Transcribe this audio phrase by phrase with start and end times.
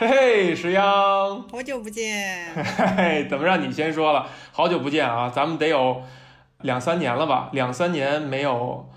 [0.00, 2.54] 嘿嘿，石央，好久不见。
[2.54, 2.62] 嘿
[2.96, 4.28] 嘿，怎么让你先说了？
[4.52, 6.00] 好久不见啊，咱们得有
[6.60, 7.48] 两三年了吧？
[7.52, 8.88] 两三年没有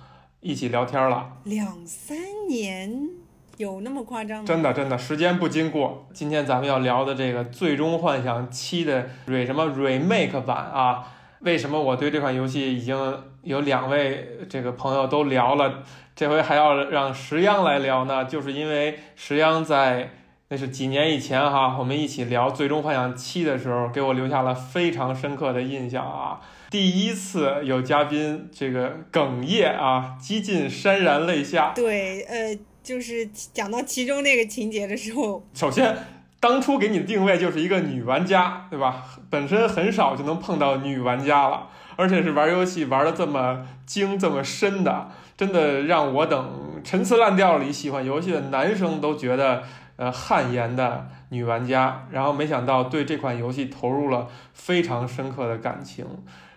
[0.41, 1.37] 一起聊天了。
[1.45, 2.15] 两三
[2.47, 3.09] 年
[3.57, 4.45] 有那么夸张吗？
[4.45, 6.05] 真的真的，时间不经过。
[6.13, 11.07] 今天咱们要聊的这个《最终幻想七》的 re 什么 remake 版啊？
[11.39, 15.81] 为什么我对这款游戏已经有两位这个朋友都聊了，
[16.15, 18.25] 这回还要让石央来聊呢？
[18.25, 20.11] 就是因为石央在
[20.51, 26.41] 那是几年以前哈，我们一起聊《最终幻想七》的时候，给我留下了非常深刻的印象啊！
[26.69, 31.71] 第一次有嘉宾这个哽咽啊，几近潸然泪下。
[31.73, 35.95] 对，呃，就是讲到其中那个情节的时候，首先。
[36.41, 39.05] 当初给你的定位就是一个女玩家，对吧？
[39.29, 45.07] 本身很少就能碰到女玩家了，而且是玩游戏玩的这么精、这么深的，
[45.37, 49.61] 真的让我等陈词滥调里喜欢游戏的男生都觉得
[50.01, 52.07] 呃汗颜的女玩家。
[52.09, 56.03] 然后没想到对这款游戏投入了非常深刻的感情。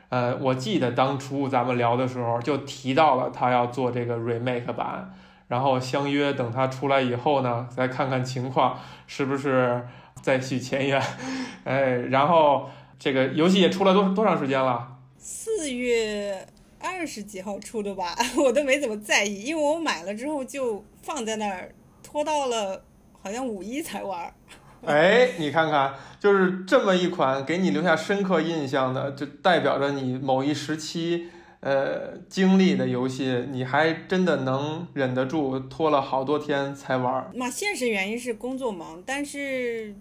[0.09, 5.14] 呃，我记得当初咱们聊的时候就提到了他要做这个 remake 版。
[5.47, 9.86] 然后相约等他出来以后呢，再看看情况是不是
[10.23, 11.01] 再续前缘，
[11.64, 14.97] 哎，然后这个游戏也出了多多长时间了？
[15.19, 16.47] 四月
[16.81, 21.70] 二十几号出的吧， 我都没怎么在意，因为我买了之后就放在那儿，
[22.03, 22.83] 拖到了
[23.25, 24.33] 好像五一才玩。
[24.86, 31.28] 哎，你看看，就是这么一款给你留下深刻印象的，就代表着你某一时期。
[31.61, 37.30] 呃，经历的游戏，你还真的能忍得住拖了好多天才玩？
[37.33, 39.95] 那现实原因是工作忙，但是，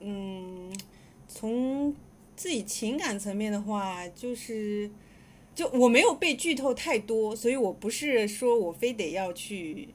[0.00, 0.70] 嗯，
[1.26, 1.94] 从
[2.36, 4.90] 自己情感层面的话，就是，
[5.54, 9.94] 就我没有被剧透太多，所以我不是说我非得要去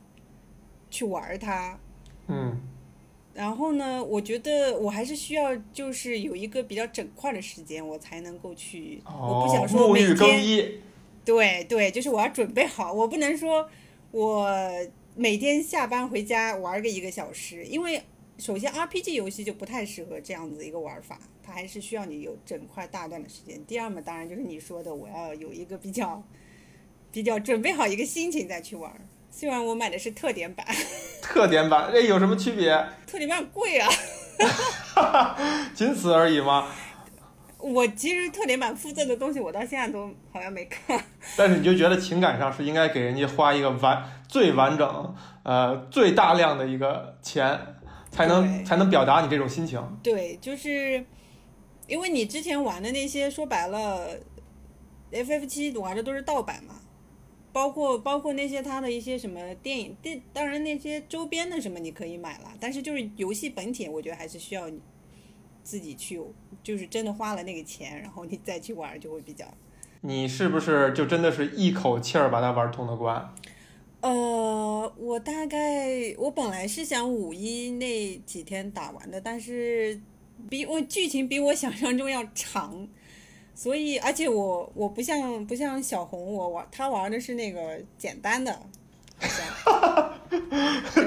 [0.90, 1.80] 去玩它。
[2.32, 2.58] 嗯。
[3.34, 9.02] 然后呢，我觉得我还是需要，就是有一个比较整块的时间，我才能够去。
[9.06, 10.72] 我不想说每天。
[11.24, 13.70] 对对，就是我要准备好，我不能说
[14.10, 14.50] 我
[15.16, 18.02] 每天下班回家玩个一个小时，因为
[18.38, 23.64] 首先 RPG 游戏就不太适合这样子一个玩法，它还是需要你有整块大段的时间。
[23.66, 26.22] 第二嘛，当然就是你说的，我要有一个比较
[27.12, 28.92] 比较准备好一个心情再去玩。
[29.32, 30.66] 虽然我买的是特点版，
[31.24, 32.70] 特点版，这，有什么区别？
[33.08, 33.90] 特点版贵啊，
[35.74, 36.68] 仅此而已吗？
[37.58, 41.00] 我其实特点版附赠的东西，我到现在都好像没看。
[41.38, 47.60] 但是你就觉得情感上是应该给人家花一个完最完整、呃最大量的一个钱，
[48.12, 49.80] 才能才能表达你这种心情。
[50.02, 51.06] 对，就是
[51.88, 54.08] 因为你之前玩的那些，说白了
[55.12, 56.74] ，FF 七玩的都是盗版嘛。
[57.54, 64.80] 包括包括那些他的一些什么电影电，当然那些周边的什么你可以买了，但是就是游戏本体，我觉得还是需要你
[65.64, 66.22] 自己去，
[66.64, 69.46] 就是真的花了那个钱，然后你再去玩就会比较。
[70.02, 73.34] 你是不是就真的是一口气儿把它玩通的关？
[74.02, 80.02] 呃，我大概我本来是想五一那几天打完的，但是
[80.50, 82.88] 比我剧情比我想象中要长。
[83.62, 88.60] 所以，而且我我不像不像小红，我玩他玩的是那个简单的，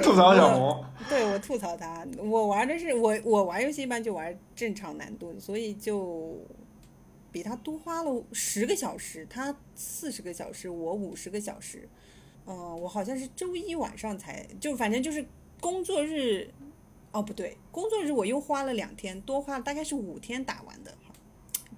[0.00, 0.84] 吐槽小红。
[1.08, 6.38] 对我吐槽他，我玩的是我我玩游戏一般就玩正常难度，所以就
[7.32, 11.88] 比他多花了十个小时，他四十个小时，我五十个小时。
[12.46, 15.26] 嗯，我好像是周一晚上才，就反正就是
[15.60, 16.48] 工作日，
[17.10, 20.94] 哦不对，工作日我又花了两天，多花了大概是五天打完的。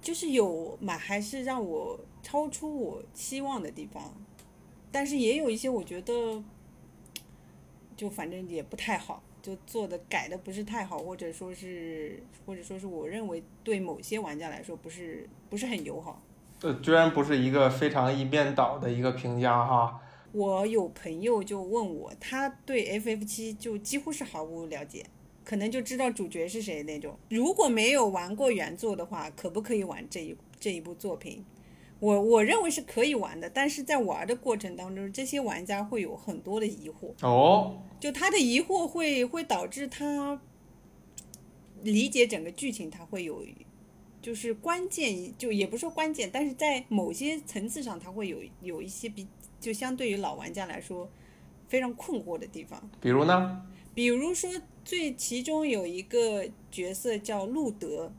[0.01, 4.13] 就是有嘛还是让我超出我期望的地方，
[4.91, 6.43] 但是也有一些我觉得，
[7.95, 16.21] 就反正也不太好，就做的改的不是太好，或者说是或者说是我认为对某些玩家来说不是不是很友好。
[16.61, 20.01] 呃，居然不是一个非常一边倒的一个评价哈。
[20.31, 25.05] 我有朋友就问我，他对 FF 七就几乎是毫无了解。
[25.47, 27.17] 可能就知道主角是谁那种。
[27.29, 31.45] 如果没有玩过原作的话，可不可以玩这一这一部作品？
[32.01, 37.13] 我我认为是可以玩的，但是在玩的过程当中，这些玩家会有很多的疑惑。
[37.25, 40.41] 哦，就他的疑惑会会导致他
[41.81, 43.41] 理解整个剧情，他会有
[44.21, 49.25] 就是关键，就也不说关键，但是在某些层次上，他会有有一些比
[49.61, 51.09] 就相对于老玩家来说
[51.69, 52.89] 非常困惑的地方。
[52.99, 53.65] 比如呢？
[53.95, 54.47] 比如说，
[54.87, 58.13] 最其中有一个角色叫路德，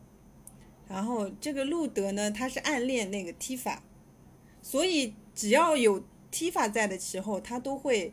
[0.87, 3.79] 然后这个路德呢，他是暗恋那个 Tifa，
[4.61, 8.13] 所以只要有 Tifa 在的时候，他都会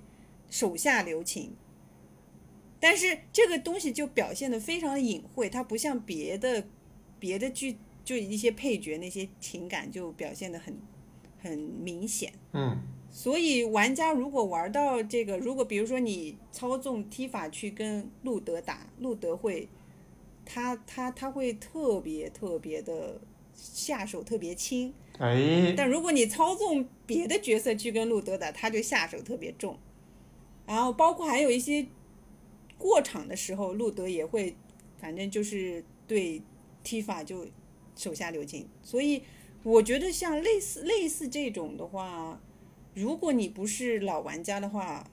[0.49, 1.53] 手下留情。
[2.79, 6.65] 但是这个东西就表现的非常隐晦，它不像别的
[7.19, 7.75] 别的剧，
[8.05, 10.77] 就一些配角那些情感就表现的很
[11.41, 12.31] 很明显。
[12.53, 12.77] 嗯
[13.17, 19.69] 所以玩家如果玩到这个，如果比如说你操纵踢法去跟路德打，路德会，
[20.43, 23.21] 他他他会特别特别的
[23.53, 29.79] 下手特别轻，哎，但如果你操纵别的角色去跟路德打，他就下手特别重。
[30.65, 31.87] 然后包括还有一些
[32.77, 34.53] 过场的时候，路德也会，
[34.99, 36.41] 反正就是对
[36.83, 37.47] 踢法就
[37.95, 38.67] 手下留情。
[38.83, 39.23] 所以
[39.63, 42.41] 我觉得像类似类似这种的话，
[42.95, 45.05] 如果你不是老玩家的话，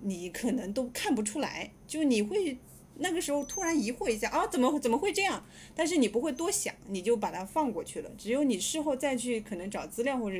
[0.00, 2.58] 你可能都看不出来，就你会
[2.96, 5.42] 那个时候突然疑惑一下啊，怎么怎么会这样？
[5.74, 8.10] 但是你不会多想，你就把它放过去了。
[8.18, 10.36] 只有你事后再去可能找资料或者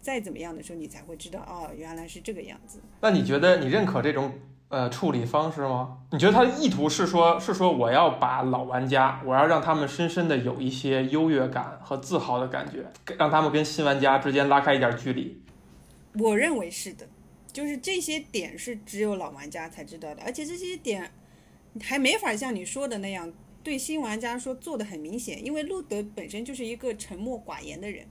[0.00, 2.80] 再怎么样的时候，你才会知道哦，原来是这个样子。
[3.02, 4.32] 那你觉得你认可这种
[4.68, 5.98] 呃处理方式吗？
[6.12, 12.86] 你觉得他的意图是说，是说我要把老玩家，我要让他们深深的有一些优越感和自豪的感觉，
[13.18, 15.43] 让他们跟新玩家之间拉开一点距离。
[16.18, 17.08] 我认为是的，
[17.52, 21.10] 就是这些点是只有老玩家才知道的，而且这些点
[21.80, 23.32] 还没法像你说的那样
[23.62, 28.06] 对新玩家说做的很明显，因为路德本身就是一个沉默寡言的人，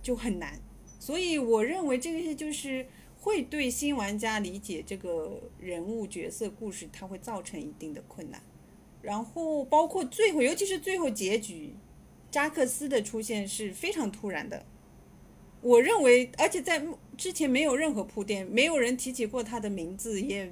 [0.00, 0.60] 就很难。
[0.98, 2.86] 所以我认为这些就是
[3.20, 8.42] 会对新玩家理解这个人物角色故事，它会造成一定的困难。
[9.02, 11.74] 然后包括最后，尤其是最后结局，
[12.30, 14.64] 扎克斯的出现是非常突然的。
[15.66, 16.80] 我认为，而且在
[17.16, 20.48] 之前没有任何铺垫，没有人提起过他的名字，也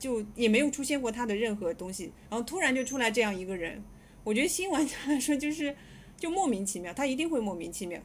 [0.00, 3.84] 就也没有出现过他的任何东西，然后突然就出来这样一个人，
[4.24, 5.76] 我觉得新玩家来说就是
[6.16, 8.00] 就莫名其妙，他一定会莫名其妙。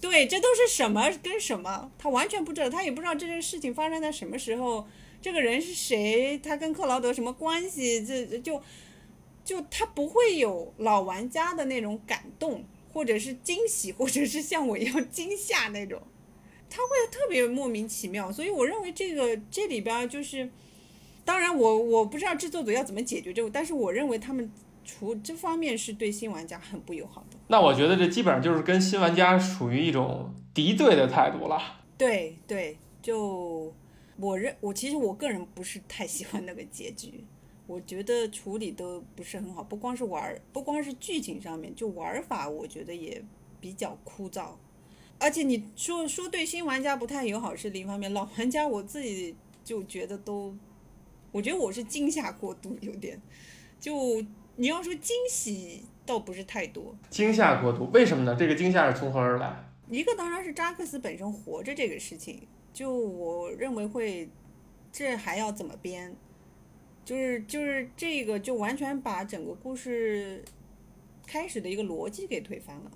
[0.00, 4.86] 对，这都是什么跟什么，他完全不知道，他也不知道这件事情发生在什么时候，
[5.20, 8.62] 这个人是谁，他跟克劳德什么关系，这就
[9.44, 12.62] 就他不会有老玩家的那种感动，
[12.96, 16.00] 或者是惊喜，或者是像我一样惊吓那种，
[16.70, 20.48] 他会特别莫名其妙，所以我认为这个这里边就是，
[21.22, 24.50] 当然我我不知道制作组要怎么解决这个，但是我认为他们
[24.82, 27.36] 除这方面是对新玩家很不友好的。
[27.48, 31.60] 那我觉得这基本上就是跟新玩家属于一种敌对的态度了。
[31.98, 33.74] 对对，就
[34.16, 37.22] 我认我其实我个人不是太喜欢那个结局，
[37.66, 43.22] 我觉得处理的不是很好，不光是玩儿，不光是剧情上面，就玩法我觉得也
[43.60, 44.50] 比较枯燥。
[45.18, 49.34] 而且你说说对新玩家不太友好是另一方面，老玩家我自己
[49.64, 50.56] 就觉得都，
[51.32, 53.20] 我觉得我是惊吓过度有点，
[53.80, 54.22] 就
[54.56, 58.36] 你要说惊喜倒不是太多，惊吓过度，为什么呢？
[58.38, 59.64] 这个惊吓是从何而来？
[59.90, 64.28] 一个当然是扎克斯本身活着这个事情，就我认为会，
[64.92, 66.14] 这还要怎么编？
[67.06, 70.44] 就是就是这个就完全把整个故事
[71.24, 72.90] 开始的一个逻辑给推翻了。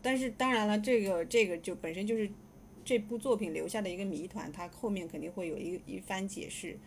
[0.00, 2.30] 但是当然了，这个这个就本身就是
[2.84, 6.78] 这部作品留下的一个谜团，它后面肯定会有一一番解释。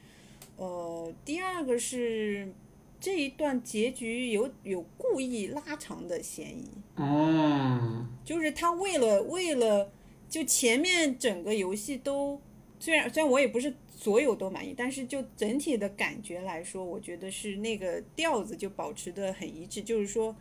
[0.55, 2.49] 呃，第二个是
[2.97, 6.69] 这一段结局有有故意拉长的嫌疑。
[6.95, 9.91] 嗯，就是他为了为了
[10.29, 12.39] 就前面整个游戏都
[12.79, 20.34] 虽然虽然我也不是所有都满意，但是就整体的感觉来说，我觉得是那个调子就保持的很一致，就是说。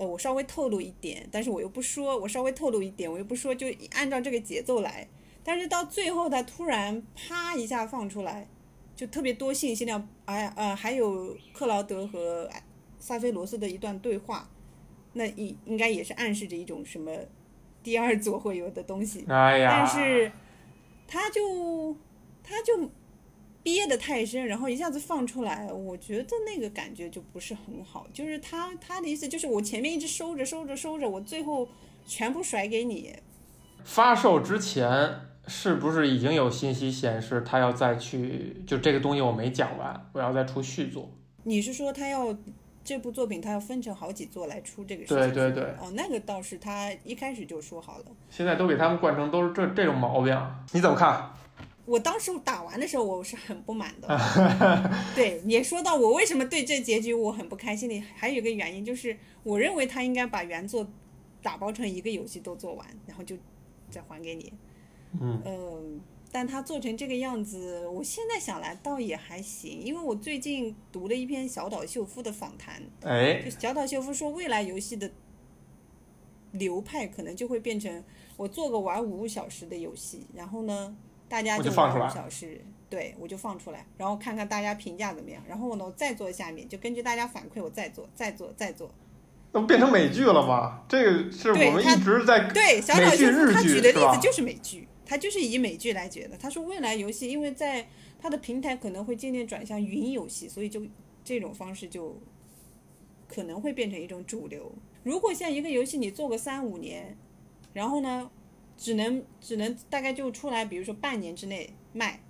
[0.00, 5.08] 呃，我稍微透露一点，但是我又不说，我稍微透露一点，我又不说，就按照这个节奏来。
[5.42, 8.46] 但是到最后，他突然啪一下放出来，
[8.94, 12.48] 就特别多信息量，哎呃，还有克劳德和
[13.00, 14.48] 萨菲罗斯的一段对话，
[15.14, 17.10] 那应应该也是暗示着一种什么
[17.82, 19.24] 第二 座会有的东西。
[19.26, 20.30] 哎呀，但是
[21.08, 21.96] 他就
[22.44, 22.88] 他就
[23.62, 28.06] 憋得太深，然后一下子放出来，我觉得那个感觉就不是很好。
[28.12, 31.68] 就是他他的意思就是我前面一直收着收着收着，我最后
[32.06, 33.14] 全部甩给你。
[33.84, 38.62] 发售之前是不是已经有信息显示他要再去？
[38.66, 41.10] 就这个东西我没讲完，我要再出续作。
[41.44, 42.36] 你是说他要
[42.84, 45.34] 这部作品他要分成好几座来出这个事情？
[45.34, 48.04] 对对对，哦，那个倒是他一开始就说好了。
[48.30, 50.34] 现在都给他们惯成都是这这种毛病，
[50.72, 51.30] 你怎么看？
[51.88, 54.06] 我当时打完的时候，我是很不满的。
[55.16, 60.86] 对，也说到我为什么对这结局我很不开心的，还有一个原因就是，我认为他应该把原作
[61.42, 63.34] 打包成一个游戏都做完，然后就
[63.90, 64.52] 再还给你。
[65.18, 65.40] 嗯。
[65.46, 65.82] 呃，
[66.30, 75.10] 但他做成这个样子，我现在想来倒也还行，因为我最近读了一篇小岛秀夫的访谈，哎，就小岛秀夫说，未来游戏的
[76.52, 78.04] 流派可能就会变成
[78.36, 80.94] 我做个玩五小时的游戏，然后呢。
[81.28, 88.90] 大家就放出来小时，对我就放出来，然后看看大家评价怎么样，然后呢，我再做下面，就根据大家反馈，我再做，再做，再做。
[89.52, 90.82] 那不变成美剧了吗？
[90.88, 96.36] 这个是我们一直在对，小岛美剧秀夫他日剧举的例子就是美剧，他就是以美剧来觉得。
[96.36, 97.88] 他说未来游戏因为在
[98.20, 100.82] 它的平台可能会渐渐转向云游戏，所以就
[101.24, 102.20] 这种方式就
[103.26, 104.70] 可能会变成一种主流。
[105.02, 107.16] 如果像一个游戏你做个三五年，
[107.72, 108.30] 然后呢，
[108.78, 112.20] 只能只能大概就出来，比如说半年之内卖，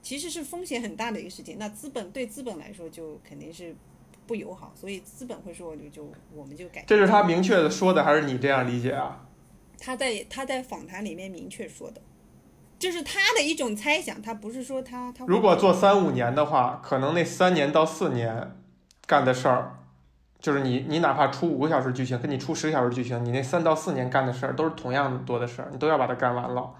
[0.00, 1.58] 其实是风险很大的一个事情。
[1.58, 3.74] 那资本对资本来说就肯定是
[4.26, 6.84] 不友好，所以资本会说就就我们就改。
[6.86, 9.26] 这是他明确的说的，还是你这样理解啊？
[9.78, 12.00] 他在他在访谈里面明确说的，
[12.78, 18.56] 这是他的一种猜想，他不是说他他如果做三五年的话，可能那三年到四年
[19.06, 19.78] 干的事儿，
[20.46, 26.70] 就是你你哪怕出五个小时剧情，跟你出十个小时剧情，你那三到四年干的事儿都是同样多的事儿，你都要把它干完了。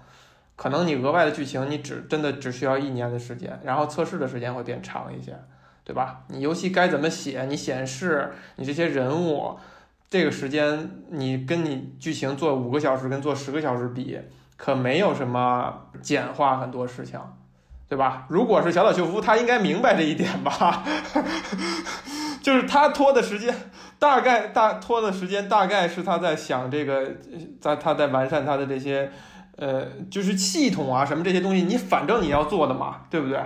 [0.55, 5.37] 可能你额外的剧情，你只真的只需要一年的时间，然后测试的时间会变长一些，
[5.83, 6.21] 对吧？
[6.29, 9.57] 你游戏该怎么写，你显示你这些人物，
[10.09, 14.17] 这个时间你跟你剧情做五个小时跟做十个小时比，
[14.55, 17.19] 可没有什么简化很多事情。
[17.89, 18.25] 对吧？
[18.29, 20.83] 如果是小岛秀夫，他应该明白这一点吧？
[22.47, 23.53] 就是他拖的时间，
[23.99, 27.11] 大概大拖的时间大概是他在想这个，
[27.59, 29.11] 在他在完善他的这些，
[29.57, 33.37] 呃，就是系统啊什么这些东西，你反正你要做的嘛，对不对？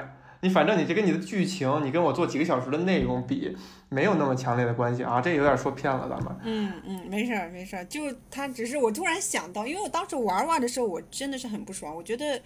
[0.42, 3.58] 你反正你这跟你的剧情，你跟我做几个小时的内容比，
[3.90, 5.20] 没有那么强烈的关系啊。
[5.20, 6.38] 这有点说偏了，咱们。
[6.44, 12.40] 嗯嗯，没事儿没事儿，就他只是我突然想到，因为我当时玩玩的时候，我真的是很不爽，我觉得。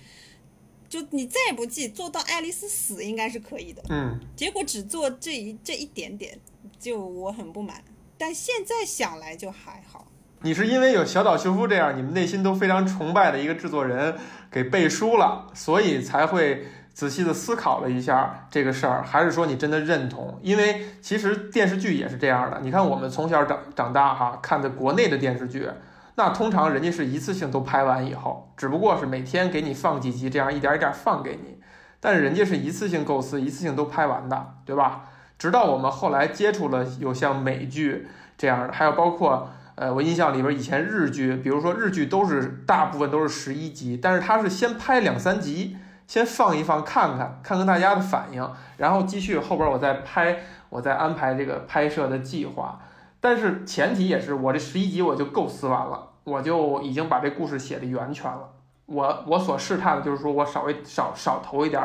[0.87, 6.37] 就你再不济做到爱丽丝死应该是可以的，嗯，结果只做这一这一点点，
[6.79, 7.83] 就我很不满。
[8.17, 10.07] 但现在想来就还好。
[10.41, 14.15] 你是因为有小岛秀夫这样你们内心都非常崇拜的一个制作人
[14.51, 20.37] 给背书了，所以才会仔细的思考了一下这个事儿，还是说你真的认同？
[20.43, 25.67] 因为其实电视剧也是这样的，你看我们从小长长大哈，看的国内的电视剧，
[26.15, 31.59] 那通常人家是一次性都拍完以后，只不过是每天给你放几集，这样一点一点放给你，
[31.99, 35.03] 但是人家是一次性构思，一次性都拍完的，对吧？
[35.37, 38.07] 直到我们后来接触了有像美剧
[38.37, 39.49] 这样的，还有包括。
[39.77, 45.75] 呃，我印象里边以前日剧，比如说日剧都是大部分都是十一集，但是它是先拍两三集，
[46.07, 50.37] 先放一放看看，看看大家的反应，然后继续后边我再拍，
[50.69, 52.79] 我再安排这个拍摄的计划。
[53.25, 58.47] 但是前提也是我这十一集我就构思完了，我就已经把这故事写的圆全了。
[58.85, 61.81] 我我所试探的就是说我稍微少少投一点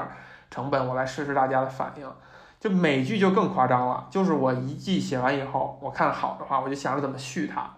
[0.50, 2.06] 成本，我来试试大家的反应。
[2.60, 7.70] 就美剧就更夸张了，就是我一季写完以后，我看好的话，我就想着怎么续它。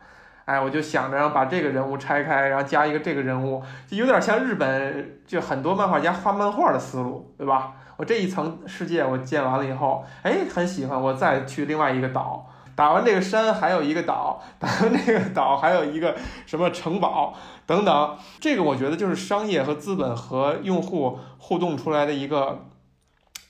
[0.45, 7.75] 哎，我就想着然后把这个人物拆开，然后加一个这个人物，就有点像日本就很多漫画家画漫画的思路，对吧？
[7.97, 17.35] 我这一层世界我建完了以后，哎，很喜欢，我再去另外一个岛，打完这个山还有一个岛， 打完这个岛还有一个什么城堡
[17.67, 18.19] 等等。
[18.41, 22.67] 这个我觉得就是商业和资本和用户互动出来的一个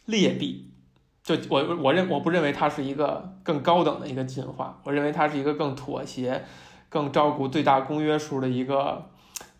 [0.06, 0.70] 劣币。
[1.22, 6.44] 就我我认我不认为它是一个更高等的一个进化，我认为它是一个更妥协。
[6.88, 9.08] 更照顾最大公约数的一个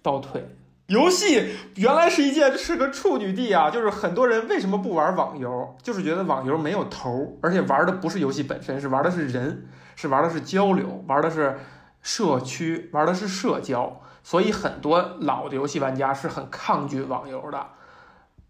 [0.03, 0.55] 倒退。
[0.93, 11.59] 游戏原来是一件是个处女地啊，就是很多人为什么不玩网游，就是觉得网游没有头，而且玩的不是游戏本身，是玩的是人，是玩的是交流，玩的是
[12.03, 14.03] 社区，玩的是社交。
[14.23, 17.69] 所以很多老的游戏玩家是很抗拒网游的，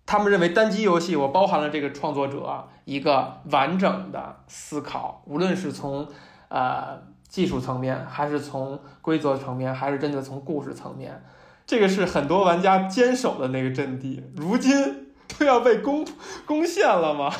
[0.04, 6.08] 他们认为单机游戏我包含了这个创作者一个完整的思考，无论是从
[6.48, 7.12] 呃。
[7.32, 11.24] 技术层面，还是从规则层面，还是真的从故事层面，
[11.66, 14.22] 这个是很多玩家坚守的那个阵地。
[14.36, 14.72] 如今
[15.26, 16.06] 都要被攻
[16.46, 17.32] 攻陷了吗？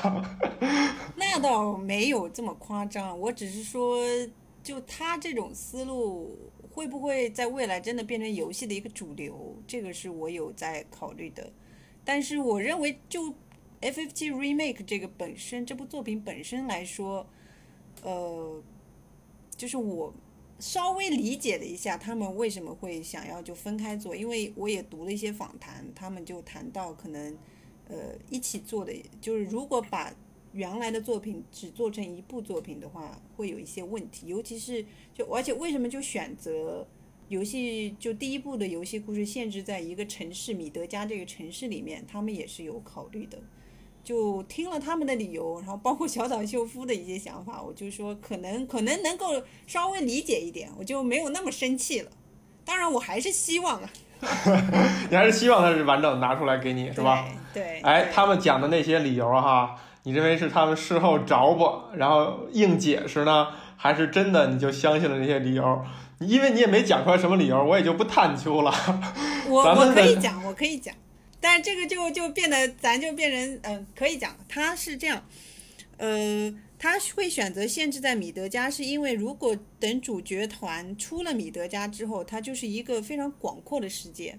[1.17, 3.99] 那倒没有这么夸张，我只是说，
[4.63, 9.57] 就他这种思路会不会在未来真的变成游戏的一个主流？
[9.67, 11.53] 这个是我有在考虑的。
[12.05, 13.25] 但是我认为，就
[13.81, 17.27] 《F F T Remake》这个本身，这部作品本身来说，
[18.03, 18.63] 呃。
[19.55, 20.13] 就是我
[20.63, 27.37] 稍微理解了一下他们为什么会想要就分开做，因为我也读了一些访谈，他们就谈到可能，
[27.89, 30.15] 呃，一起做的，就是如果把
[30.53, 36.87] 原来的作品只做成一部作品的话，会有一些问题，尤其是就而且为什么就选择
[37.27, 43.43] 游戏就第一部的游戏故事限制在一个城市米德加这个城市里面，他们也是有考虑的。
[44.05, 52.11] 就听了他们的理由，然后包括小岛秀夫的一些想法，我就说可能可能能够稍微理解一点，我就没有那么生气了。
[52.65, 53.91] 当然，我还是希望啊，
[55.11, 57.27] 你还是希望他是完整拿出来给你，是吧？
[57.53, 57.63] 对。
[57.63, 57.81] 对。
[57.81, 65.85] 哎，他们讲的那些理由哈，你认为是他们事后找补，然后硬解释呢，还是真的你就相信了那些理由？
[66.21, 68.73] 因为你也没讲出来什么理由，我也就不探究了。
[69.49, 70.95] 我我可以讲，我可以讲，
[71.43, 75.29] 但是这个就就变得咱就变成嗯，可以讲，他是这样，
[75.99, 76.59] 呃。
[76.79, 84.37] 他会选择限制在米德加，是因为如果等主角团出了米德加之后，它就是一个非常广阔的世界。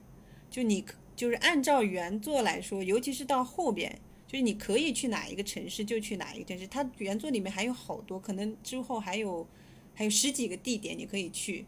[0.52, 0.84] 就你
[1.16, 6.68] 就是按照原作来说，尤其是到后边，就是你可以去哪一个城市就去哪一个城市。
[6.68, 9.48] 它原作里面还有好多，可能之后还有
[9.94, 11.66] 还有十几个地点你可以去。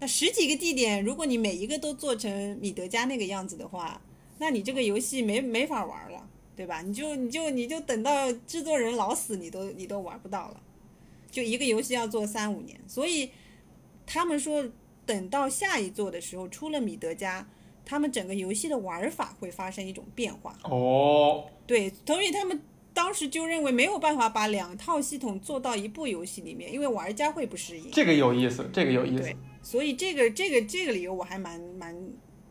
[0.00, 4.02] 那十几个地点，如果你每一个都做成米德加那个样子的话，
[4.38, 6.28] 那你这个游戏没没法玩了。
[6.56, 6.80] 对吧？
[6.80, 10.62] 你就你就你就等到制作人老死，你都你都玩不到了。
[11.30, 13.30] 就一个游戏要做三五年，所以
[14.06, 14.64] 他们说
[15.04, 17.46] 等到下一座的时候出了米德加，
[17.84, 20.58] 他们整个游戏的玩法会发生一种变化。
[20.62, 22.58] 哦，对，所以他们
[22.94, 27.90] 当时就认为没有办法把两套系统做到一部游戏里面，因为玩家会不适应。
[27.90, 29.24] 这个有意思，这个有意思。
[29.24, 31.94] 对，所以这个这个这个理由我还蛮蛮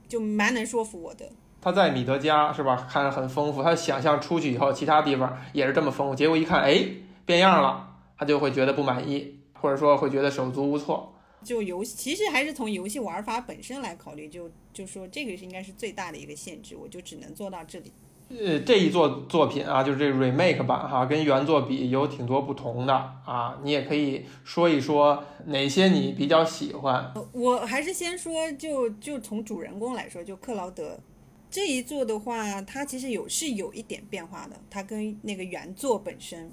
[0.08, 1.32] 就蛮能说服我的。
[1.66, 2.88] 他在米德加是吧？
[2.88, 6.80] 看着很丰富，他想象出去以后其他地方也是这么丰富，结果一看，哎，
[7.26, 11.12] 变样了，他就会觉得不满意，或者说会觉得手足无措。
[11.42, 17.92] 就游戏其实还是从游戏玩法本身来考虑，就就说这个是应该是最大的一个限制，我就只能做到这里。
[18.30, 22.94] 呃，这一作作品啊，就是这 remake 版哈，跟原作比有挺多不同的
[23.26, 27.12] 啊，你也可以说一说哪些你比较喜欢。
[27.32, 31.00] 我还是先说，就就从主人公来说，就克劳德。
[31.50, 36.52] 这一座的话，它其实有是有一点变化的，它跟那个原作本身，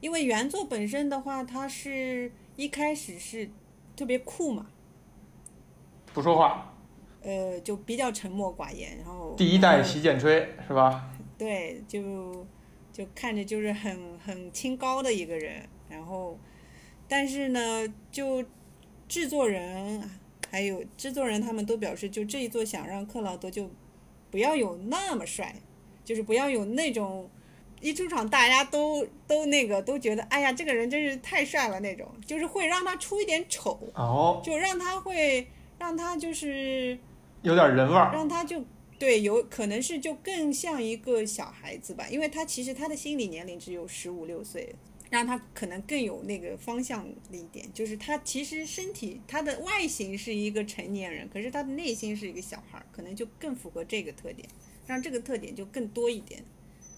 [0.00, 3.50] 因为原作本身的话，它是一开始是
[3.96, 4.68] 特别酷嘛，
[6.14, 6.76] 不说话，
[7.22, 11.10] 呃，就比较沉默寡言，然后第一代洗剪吹是吧？
[11.36, 12.46] 对，就
[12.92, 16.38] 就看着就是很很清高的一个人，然后，
[17.08, 18.44] 但是呢，就
[19.08, 20.08] 制作人
[20.50, 23.68] 还有制作人他们都表示，就这一座想让克劳德就。
[24.30, 25.54] 不要有那么帅，
[26.04, 27.28] 就是不要有那种
[27.80, 35.46] 一出场大家都都那个都觉得哎呀这个人真是太帅了那种，就是会让他出一点丑哦，就让他会
[35.78, 36.98] 让他就是
[37.42, 38.62] 有点人味儿，让他就
[38.98, 44.74] 对有可能是就更像一个小孩子吧，因为他其实他的心理年龄只有十五六岁。
[45.10, 54.48] 让他可能更有那个方向的一点，就是他其实身体他的外形是一个成年人，可是他的内心是一个小孩，可能就更符合这个特点，
[54.86, 56.42] 让这个特点就更多一点。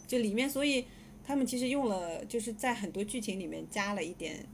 [0.07, 0.87] 就里面，所以
[1.25, 4.47] 他们其实用了，就是在很多剧情里面加了一点，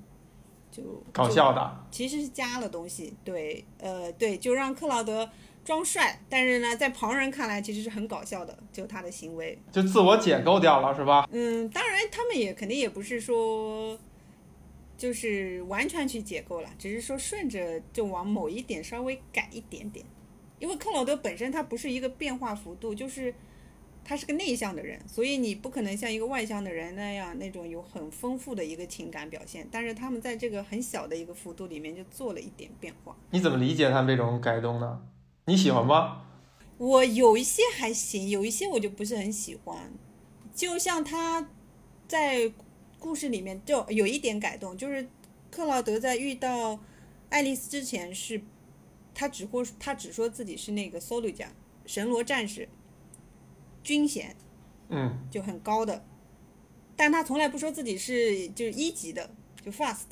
[0.70, 5.30] 就搞笑的，其实是加了东西，对，呃，对，就让克劳德。
[5.64, 11.26] 装帅，但是呢，在旁人看来其实是很搞笑的，就他的行为，就自我解构掉了，是吧？
[11.32, 13.98] 嗯，当然他们也肯定也不是说，
[14.96, 20.04] 就是完全去解构了，只是说顺着就往某一点稍微改一点点，
[20.58, 23.34] 因为克劳德本身他不是一个变化幅度，就是
[24.04, 33.16] 他是个内向的人，所以你不可能像一个外向的人那样那种有很丰富的一个情感表现，但是他们在这个很小的一个幅度里面就做了一点变化。
[33.30, 35.00] 你怎么理解他们这种改动呢？
[35.46, 36.22] 你喜欢吗？
[36.78, 39.92] 我有一些还行，有一些我就不是很喜欢。
[40.54, 41.50] 就像他
[42.08, 42.50] 在
[42.98, 45.06] 故事里面就有一点改动，就是
[45.50, 46.80] 克劳德在遇到
[47.28, 48.42] 爱丽丝之前是，
[49.12, 51.50] 他只会他只说自己是那个 solo 奖
[51.84, 52.66] 神罗战士
[53.82, 54.34] 军衔，
[54.88, 56.06] 嗯，就很高的，
[56.96, 59.30] 但他从来不说自己是就是一级的，
[59.62, 60.06] 就 fast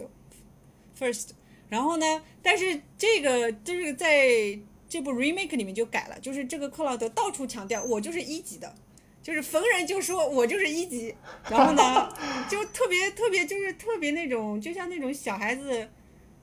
[0.98, 1.30] first。
[1.70, 4.60] 然后呢，但是这个就是在。
[4.92, 8.74] 这部 remake 里面就改了，就是这个克劳德到处强调我就是一级的，
[9.22, 11.14] 就是逢人就说我就是一级，
[11.48, 12.14] 然后呢，
[12.46, 15.88] 就特别特别就是特别那种，就像那种小孩子，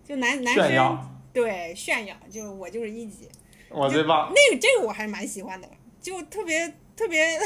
[0.03, 0.99] 就男男生
[1.31, 3.29] 对炫耀，就我就是一级，
[3.69, 4.33] 我最棒。
[4.33, 5.69] 那个这个我还是蛮喜欢的，
[6.01, 7.39] 就特别特别。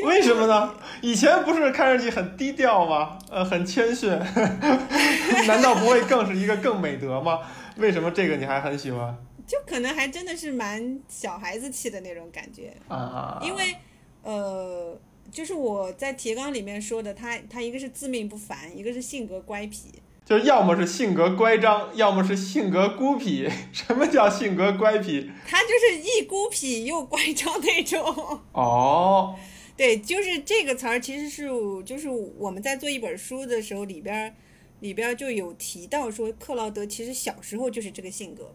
[0.00, 0.74] 为什么呢？
[1.00, 3.18] 以前不是看上去很低调吗？
[3.30, 4.10] 呃，很谦逊，
[5.48, 7.40] 难道不会更是一个更美德吗？
[7.78, 9.16] 为什么这个你还很喜欢？
[9.48, 13.74] 就可能还真的是蛮小孩子气的那种感觉啊，因为
[14.22, 15.00] 呃，
[15.32, 19.84] 就是我在提纲里面说的，他他一个是自命不凡，一个是性格乖僻，
[20.26, 23.48] 就要么是性格乖张，要么是性格孤僻。
[23.72, 25.30] 什么叫性格乖僻？
[25.46, 28.40] 他就是一孤僻又乖张那种。
[28.52, 29.34] 哦，
[29.78, 31.48] 对，就是这个词儿，其实是
[31.86, 34.36] 就是我们在做一本书的时候里边
[34.80, 38.54] 里边就有提到说，克劳德其实小时候就是这个性格。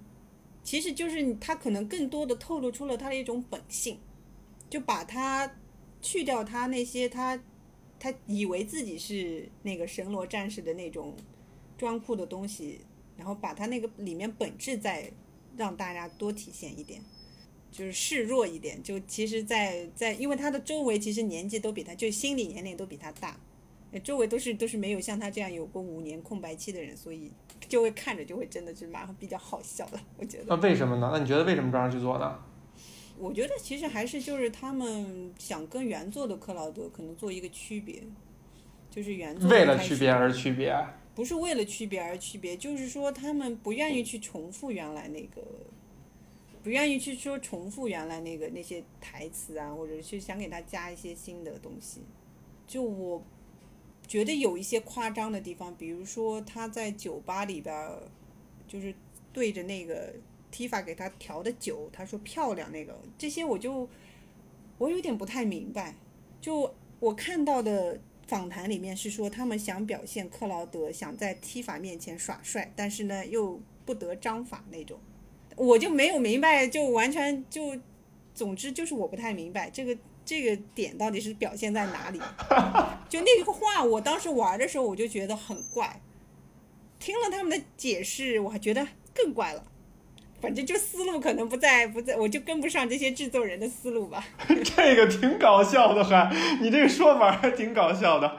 [0.63, 3.99] 其实就是他可能更多的透露出了他的一种本性，
[4.69, 5.59] 就把他
[6.01, 7.37] 去掉他那些他
[7.99, 11.15] 他以为自己是那个神罗战士的那种
[11.77, 12.79] 装酷的东西，
[13.17, 15.11] 然后把他那个里面本质再
[15.57, 17.01] 让大家多体现一点，
[17.69, 18.81] 就是示弱一点。
[18.81, 23.37] 就其实在，在因为他的周围其实年纪都比他，就心理年龄都比他大，
[24.01, 27.29] 周围都是都是没有像他这样有过五年空白期的人，所以。
[27.67, 30.45] 就会看着就会真的是蛮比较好笑的， 我觉得。
[30.47, 31.09] 那为什么呢？
[31.13, 32.39] 那你觉得为什么这样去做呢？
[33.17, 38.01] 我觉得其实还是就是他们想跟原作的克劳德可能做一个区别，
[38.89, 40.75] 就是原作为了区别而区别，
[41.13, 45.41] 不是为了区别而区别，就是说他们不愿意去重复原来那个，
[46.63, 52.01] 不愿意去说重复原来那个那些台词啊，或者是想给他加一些新的东西，
[52.67, 53.23] 就我。
[54.13, 57.75] 觉得有一些夸张的地方，比如说他在酒吧里边，
[58.67, 58.93] 就是
[59.31, 60.13] 对着那个
[60.51, 63.89] Tifa 给他调的酒，他说漂亮那个，这些我就
[64.77, 65.95] 我有点不太明白。
[66.39, 74.99] 就我看到的访谈里面是说，他们想表现克劳德想在 Tifa 面前耍帅，但是呢又不得章法那种，
[75.55, 77.75] 我就没有明白，就完全就，
[78.35, 79.97] 总之就是我不太明白这个。
[80.25, 82.19] 这个点到底是表现在哪里？
[83.09, 86.01] 就那个话，我当时玩的时候我就觉得很怪，
[86.97, 89.65] 听了他们的解释，我还觉得更怪了。
[90.41, 94.25] 反正就思路可能不在不在，我就跟不上这些制作人的思路吧。
[94.47, 98.37] 这个挺搞笑的，还你这个说法还挺搞笑的。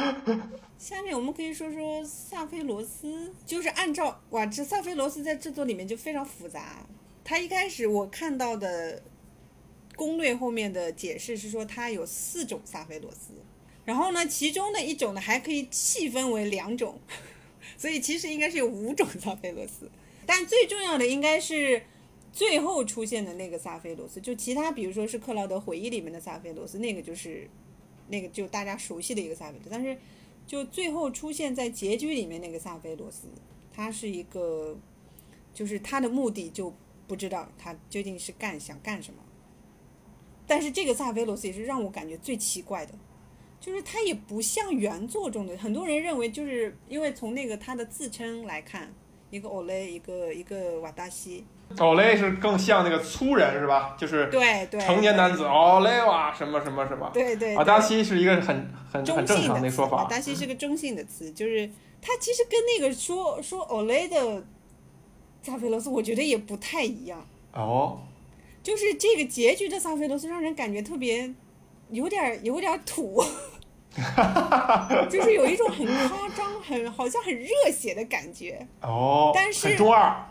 [0.78, 6.86] 下面我们可以说说萨菲罗斯，就是按照哇，这萨菲罗斯在制作里面就非常复杂。
[7.22, 9.02] 他一开始我看到的。
[9.96, 13.32] 攻略后面的解释是说，它有四种萨菲罗斯，
[13.84, 16.98] 然后呢，其中的一种呢还可以细分为两种，
[17.76, 19.90] 所以其实应该是有五种萨菲罗斯。
[20.26, 21.82] 但最重要的应该是
[22.32, 27.48] 最后出现的那个萨菲罗斯，就其他比如说是克劳德回忆里面的萨菲罗斯，那个就是
[28.08, 29.68] 那个就大家熟悉的一个萨菲罗斯。
[29.70, 29.96] 但是
[30.46, 33.28] 就最后出现在结局里面那个萨菲罗斯，
[33.72, 34.76] 他是一个，
[35.52, 36.74] 就是他的目的就
[37.06, 39.23] 不知道他究竟是干想干什么。
[40.46, 42.92] 但是这个萨菲罗斯也是让我感觉最奇怪的，
[43.60, 48.92] 就是他也不像原作中的很多人认为，就是因为从那个他的自称来看，
[49.30, 51.46] 一个欧雷，一个一个瓦达西。
[51.78, 53.96] 欧雷是更像那个粗人是吧？
[53.98, 57.10] 就是对对成年男子欧雷哇什么什么什么。
[57.14, 57.56] 对对。
[57.56, 60.02] 瓦达西是一个很很很正常的说法。
[60.02, 61.66] 瓦达西是个中性的词，就是
[62.02, 64.44] 他其实跟那个说说欧雷的
[65.40, 67.26] 萨菲罗斯，我觉得也不太一样。
[67.54, 67.98] 哦。
[68.64, 71.32] 就是这个结局的萨菲罗斯让人感觉特别，
[71.90, 73.22] 有点有点土，
[75.10, 78.66] 就是有一种很夸张、很好像很热血的感觉。
[78.80, 80.26] 哦，但是中二，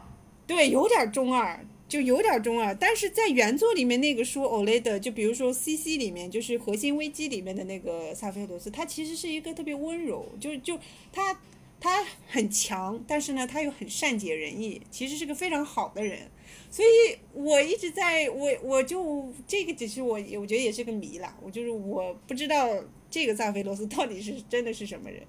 [0.47, 2.73] 对，有点中二，就有点中二。
[2.73, 10.75] 但是在原作里面那个说欧雷的，就比如说 C C 里面，就是核心危机里面的那个萨菲罗斯，他其实是一个特别温柔，就就
[11.11, 11.39] 他
[11.79, 16.31] 他很强，但是呢他又很善解人意，其实是个非常好的人。
[16.73, 21.37] 所以我一直在，我我就这个只是我，我觉得也是个谜啦。
[21.39, 22.67] 我就是我不知道
[23.11, 25.23] 这个萨菲罗斯到底是真的是什么人，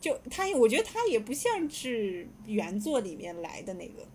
[0.00, 4.08] 就他，我觉得他也不像是原作里面来的那个，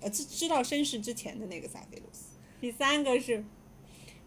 [0.00, 2.38] 呃，知知道身世之前的那个萨菲罗斯。
[2.58, 3.44] 第三个是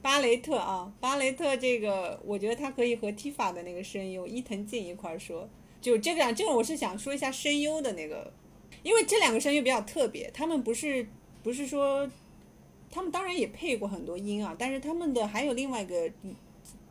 [0.03, 5.49] 巴雷特啊，巴雷特这个，我觉得他可以和 Tifa 的那个声优伊藤静一块儿说，
[5.81, 8.31] 就这个，这个我是想说一下声优的那个，
[8.83, 11.07] 因为这两个声优比较特别，他们不是。
[11.43, 12.09] 不是说，
[12.91, 16.11] 他们当然也配过很多音啊，但是他们的还有另外一个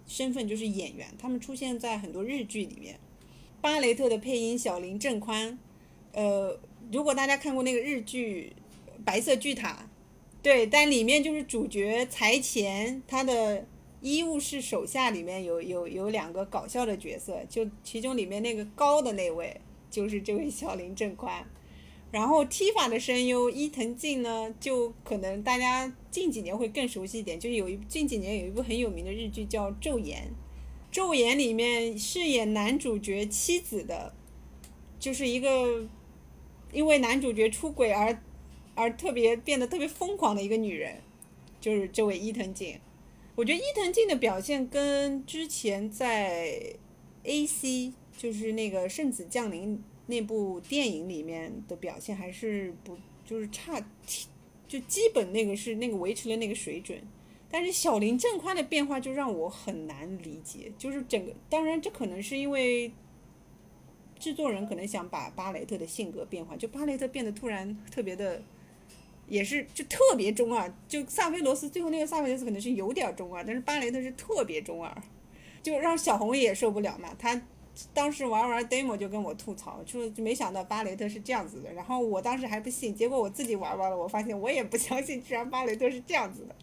[0.07, 2.99] 身份就是演员，他们出现在很多日剧里面。
[3.61, 5.59] 巴雷特的配音小林正宽，
[6.13, 6.59] 呃，
[6.91, 8.53] 如果大家看过那个日剧
[9.05, 9.73] 《白色巨塔》，
[10.43, 13.67] 对，但里面就是主角财前他的
[14.01, 19.61] 医务室手下里面有有有两个搞笑的角色，就其中里面那个高的那位
[19.91, 21.47] 就是这位小林正宽。
[22.12, 30.33] 然后 Tifa 的声优伊藤静呢，就可能大家近几年会更熟悉一点，就有一近几年有一部很有名的日剧叫《昼颜》，
[30.96, 34.12] 《昼颜》里面饰演男主角妻子的，
[34.99, 35.88] 就是一个
[36.73, 38.20] 因为男主角出轨而
[38.75, 41.01] 而特别变得特别疯狂的一个女人，
[41.61, 42.81] 就是这位伊藤静。
[43.37, 46.75] 我觉得伊藤静的表现跟之前在
[47.23, 49.81] AC 就是那个圣子降临。
[50.11, 53.81] 那部电影里面的表现还是不就是差，
[54.68, 57.01] 就基本那个是那个维持了那个水准，
[57.51, 62.92] 但是小林正宽的变化就让我很难理解，就是整个当然这可能是因为
[64.18, 68.42] 制作人可能想把巴雷特的性格变化，就巴雷特变得突然特别的
[69.29, 70.70] 也是就特别中二。
[70.87, 75.03] 就萨菲罗斯最后那个萨菲罗斯可能是有点中二，但是巴雷特是特别中二，
[75.62, 77.14] 就让小红也受不了嘛。
[77.18, 77.40] 他
[77.94, 81.72] 当时玩玩 demo 就跟我吐槽，说没想到巴雷特是这样子的。
[81.72, 86.54] 然后我当时还不信，结果我自己玩完了，我发现我也不相信，居然巴雷特是这样子的。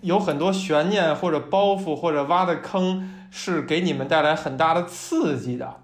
[0.00, 5.82] 有很多悬念或者包袱或者挖的坑是给你们带来很大的刺激的，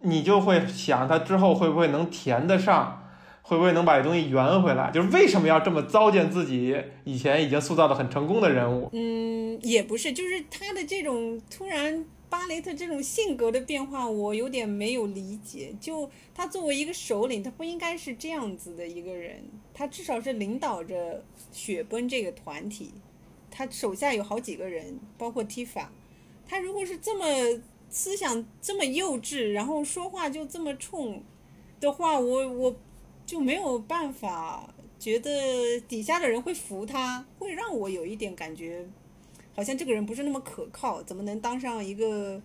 [0.00, 3.02] 你就会想他之后会不会能填得上，
[3.40, 4.90] 会不会能把这东西圆回来？
[4.90, 8.90] 就是为什么要这么糟践自己以前已经塑造的很成功的人物？
[8.92, 15.74] 嗯，也不是，就是他的这种突然巴雷特这种性格的变化，我有点没有理解。
[15.80, 22.92] 就他作为一个首领，他不应该是这样子的一个人，他至少是领导着雪崩这个团体。
[23.50, 25.86] 他手下有好几个人，包括 Tifa。
[26.46, 31.22] 他如果是这么思想这么幼稚，然后说话就这么冲
[31.80, 32.76] 的话，我我
[33.24, 38.86] 就没有办法觉得底下的人会服他，会让我有一点感觉，
[39.56, 42.40] 好像这个人不是那么可靠，怎么能当上一个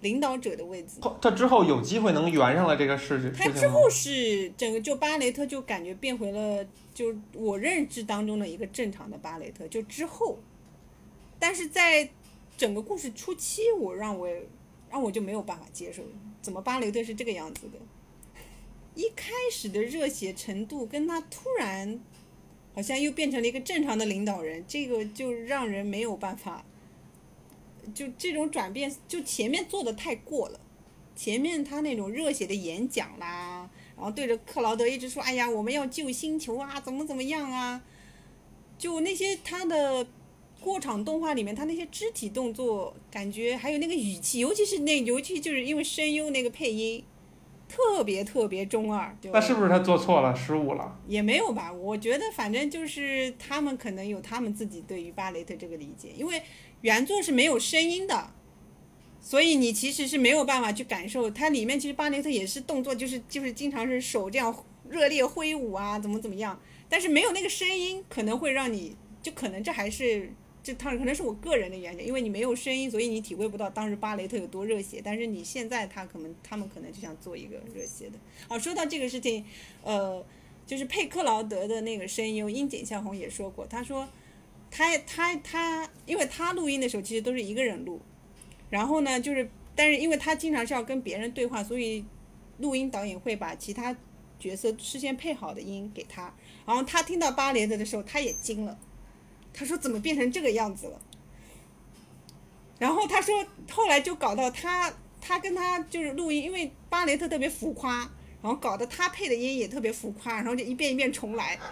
[0.00, 1.00] 领导者的位置？
[1.22, 10.38] 他之后有机会能圆上了这个事他之后是整个就巴雷特就感觉变回了就我认知当中的一个正常的巴雷特，就之后。
[11.38, 12.10] 但是在
[12.56, 14.28] 整个故事初期，我让我
[14.90, 16.02] 让我就没有办法接受，
[16.42, 17.78] 怎么巴雷特是这个样子的？
[19.00, 22.00] 一开始的热血程度跟他突然
[22.78, 26.64] 好像又变成了一个正常的领导人，这个就让人没有办法。
[27.92, 30.60] 就这种转变，就前面做的太过了，
[31.16, 37.82] 前面他那种热血的演讲啦，然后对着克劳德一直说：“哎呀，我们要救星球啊，怎么怎么样啊？”
[38.78, 40.06] 就那些他的。
[40.60, 47.02] 过场动画里面，他那些肢体动作，感觉还有那个语气，尤其是那，尤其就是因为声优那个配音，
[47.68, 49.14] 特别特别中二。
[49.32, 50.98] 那是不是他做错了，失误了？
[51.06, 56.42] 也没有吧，我觉得反正就是他们可能有他们自己对于巴雷特这个理解，因为
[56.80, 58.32] 原作是没有声音的，
[59.20, 64.54] 所以你其实是没有办法去感受它里面其实巴雷特也是动作，就是就是经常是手这样
[64.88, 70.32] 热烈挥舞啊，怎么怎么样，但是没有那个声音，可能会让你就可能这还是。
[70.68, 75.00] 这他可能是我个人的原因，因为你没有声音，所以你体会不到当时巴雷特有多热血。
[75.02, 78.18] 但是你现在他可能他们可能就想做一个热血的。
[78.46, 79.42] 好，说到这个事情，
[79.82, 80.22] 呃，
[80.66, 84.06] 就是配克劳德的那个声优樱井孝宏也说过，他说
[84.70, 87.98] 他他他，因为他录音的时候其实都是一个人录，
[88.68, 92.04] 然后呢，就是但是因为他经常是要跟别人对话，所以
[92.58, 93.96] 录音导演会把其他
[94.38, 96.34] 角色事先配好的音给他，
[96.66, 98.78] 然后他听到巴雷特的时候，他也惊了。
[99.58, 101.00] 他说：“怎么变成这个样子了？”
[102.78, 108.08] 然后他说：“后来就搞到他，他跟他就是录音，因为巴雷特特别浮夸，
[108.40, 111.58] 然后搞得他配的音也特别浮夸，然后就一遍一遍重来。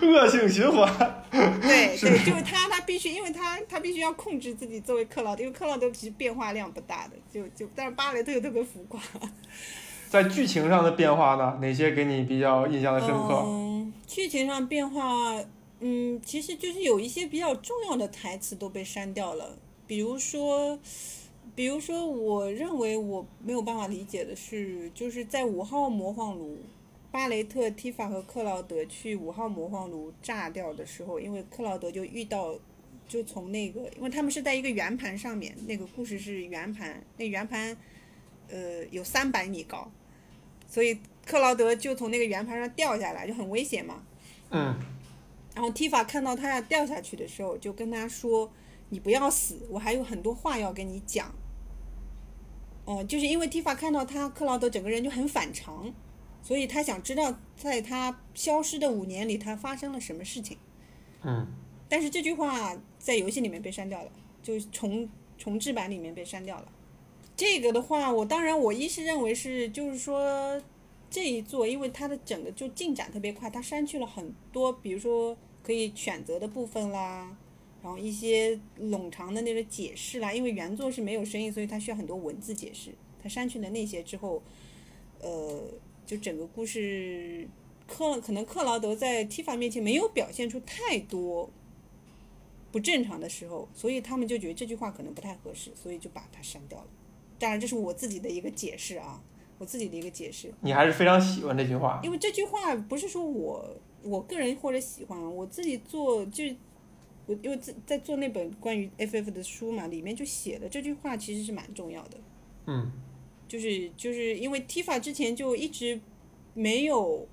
[0.00, 0.88] 恶性循环。
[1.30, 9.00] 对 对，就是他，他必须，因为他他必须要控制自己作为克劳德，因为克劳德其实变化量不大的，就就但是巴雷特又特别浮夸。
[10.08, 11.58] 在剧情上的变化呢？
[11.60, 13.42] 哪些给你比较印象的深刻？
[13.44, 15.34] 嗯，剧情上变化，
[15.80, 19.58] 嗯，其实就是有一些比较重要的台词都被删掉了。
[19.86, 20.78] 比如说，
[21.54, 26.58] 比如说，我认为我没有办法理解的是，就是在五号魔幻炉，
[27.10, 32.54] 巴雷特、蒂法和克劳德去五号魔幻炉炸掉的时候，因为克劳德就遇到，
[33.06, 37.76] 就从那个，因为他们是在一个圆盘上面，那个故事是圆盘，那圆盘，
[38.48, 39.90] 呃，有三百米高。
[40.68, 44.02] 所以克劳德就从那个圆盘上掉下来，就很危险嘛。
[44.50, 44.78] 嗯。
[45.54, 48.48] 然后蒂法看到他要掉下去的时候，就跟他说
[48.90, 51.34] ：“你不要死，我还有很多话要跟你讲。”
[52.86, 55.92] 哦，就是因为蒂法看到他克劳德整个人就很反常，
[56.42, 60.56] 所以他想知道在他消失的五年里他发生了什么事情。
[61.24, 61.46] 嗯。
[61.88, 64.10] 但是这句话在游戏里面被删掉了，
[64.42, 66.72] 就重重置版里面被删掉了。
[67.38, 70.60] 这个的话，我当然我一是认为是，就是说
[71.08, 77.36] 这一座，因为它的整个就进展特别快，它删去了很多，比如说可以选择的部分啦，
[77.80, 82.90] 然后一些冗长的那个解释啦，因为原作是没有声音，所以它需要很多文字解释。
[83.22, 84.42] 它删去了那些之后，
[85.20, 85.62] 呃，
[86.04, 87.48] 就整个故事
[87.86, 91.48] 克可能克劳德在 Tifa 面前没有表现出太多
[92.72, 96.86] 不正常的时候，所以他们就觉得这句话可能不太合适，所以就把它删掉了。
[97.38, 99.22] 当然，这是我自己的一个解释啊，
[99.58, 100.52] 我自己的一个解释。
[100.60, 106.44] 你还是非常喜欢这句话，因为这句话不是说我我个人或者喜欢，我自己做就
[107.26, 112.18] 我因为在在做那本关于 FF 的书嘛，里面就写的这句话，其实是蛮重要的。
[112.66, 112.90] 嗯，
[113.46, 116.00] 就是就是因为 Tifa 之前就一直
[116.54, 117.28] 没有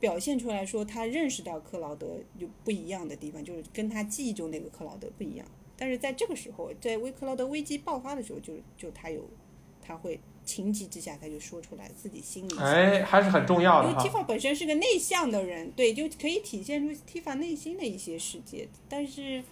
[0.00, 5.46] 表现出来说他认识到克劳德有不一样的地方，就是跟他记忆中那个克劳德不一样。
[5.76, 9.28] 但是在这个时候，在威克劳德危机爆发的时候，就就他有
[9.82, 12.64] 他会情急之下他就说出来自己心里想。
[12.64, 14.02] 哎，还是很重要因为。
[14.02, 18.68] Tifa 本身是个内向的人，对，就可以体现出 Tifa 内心的一些世界。
[18.88, 19.44] 但是，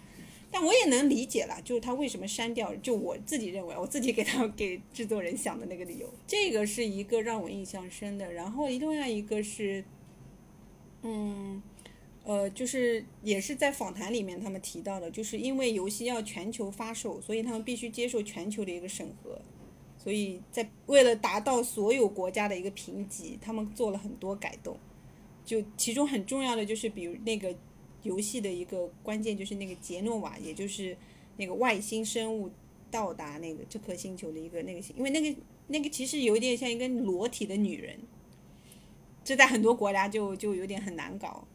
[0.51, 8.33] 但我也能理解了，就是他为什么删掉，就我自己认为，我自己给他给制作人想的那个理由，这个是一个让我印象深的。
[8.33, 9.85] 然后另外一个是，
[11.03, 11.63] 嗯。
[12.25, 19.39] 呃，就是也是在访谈里面他们提到的，就是因为游戏要全球发售，所以他们必须接受全球的一个审核，
[19.99, 24.79] 所以在为了达到所有国家的一个评级，他们做了很多改动。
[25.45, 27.55] 就其中很重要的就是，比如那个
[28.03, 30.97] 游戏的一个关键就是那个杰诺瓦，也就是
[31.37, 32.51] 那个外星生物
[32.91, 38.01] 到达那个这颗星球的一个那个星，因为那个那个其实有点像一个裸体的女人，
[39.23, 41.47] 这在很多国家就就有点很难搞。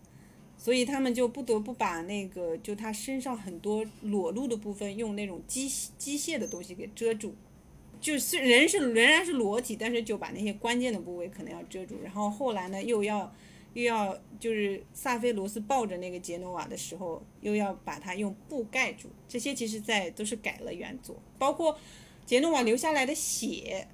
[0.60, 7.34] 所以他们就不得不把那个就他身上很多裸露的部分用那种机机械的东西给遮住，
[8.02, 11.96] 就是人是仍然是裸体，但是就把那些关键的部位可能要遮住。
[12.04, 13.34] 然后后来呢，又要
[13.74, 19.08] 又要就是萨菲罗斯抱着那个杰诺瓦的时候，又要把它用布盖住。
[19.30, 21.80] 这些其实在都是改了原作，包括
[22.26, 23.88] 杰诺瓦留下来的血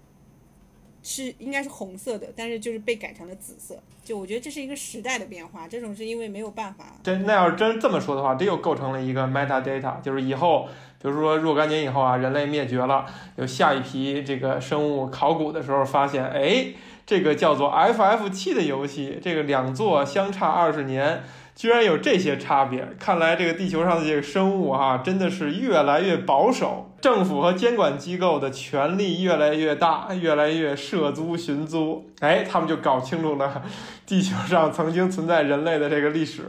[1.05, 3.77] 是应该是红色的，但是就是被改成了紫色。
[4.03, 6.85] 就我觉得这是一个时代的变化，这种是因为没有办法。
[7.03, 10.67] 这那要是真这么说的话，这又构成了一个 metadata，就是以后，
[10.99, 16.67] 比如说若干年以后啊，人类灭绝了，有下一批这个生物考古的时候发现，哎，
[17.05, 21.23] 这个叫做 FF 七的游戏，这个两座相差二十年，
[21.55, 22.85] 居然有这些差别。
[22.99, 32.05] 看来这个地球上的这个生物哈、真的是越来越保守，政府和监管机构的权力越来越大，越来越涉足寻租。
[32.19, 33.63] 哎，他们就搞清楚了
[34.05, 36.43] 地球上曾经存在人类的这个历史。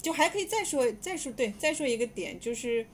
[0.00, 2.86] 就还可以再说再说对再说一个点，就是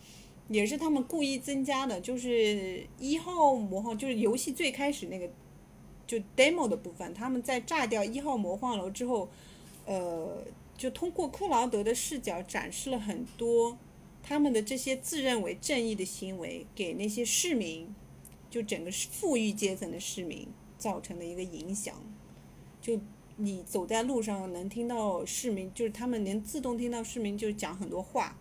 [0.48, 5.28] 也是他们故意增加的，就是一号魔幻，就是游戏最开始那个
[6.06, 9.28] 就 demo 的部分，他们在炸掉一号魔幻楼之后，
[9.86, 10.38] 呃，
[10.80, 13.76] 就通过克劳德的视角展示了很多
[14.22, 17.94] 他们的这些自认为正义的行为，给那些市民，
[18.48, 21.94] 就整个富裕阶层的市民造成的一个影响，
[22.80, 22.98] 就。
[23.42, 28.36] 你走在路上能听到市民，就是他们能自动听到市民就讲很多话，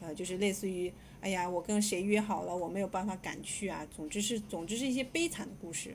[0.00, 3.86] 呃，就是类似于，哎呀，我跟谁约好了，我没有办法赶去啊。
[3.94, 5.94] 总之是，总之是一些悲惨的故事。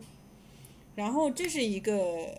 [0.95, 2.33] 然后这是一个，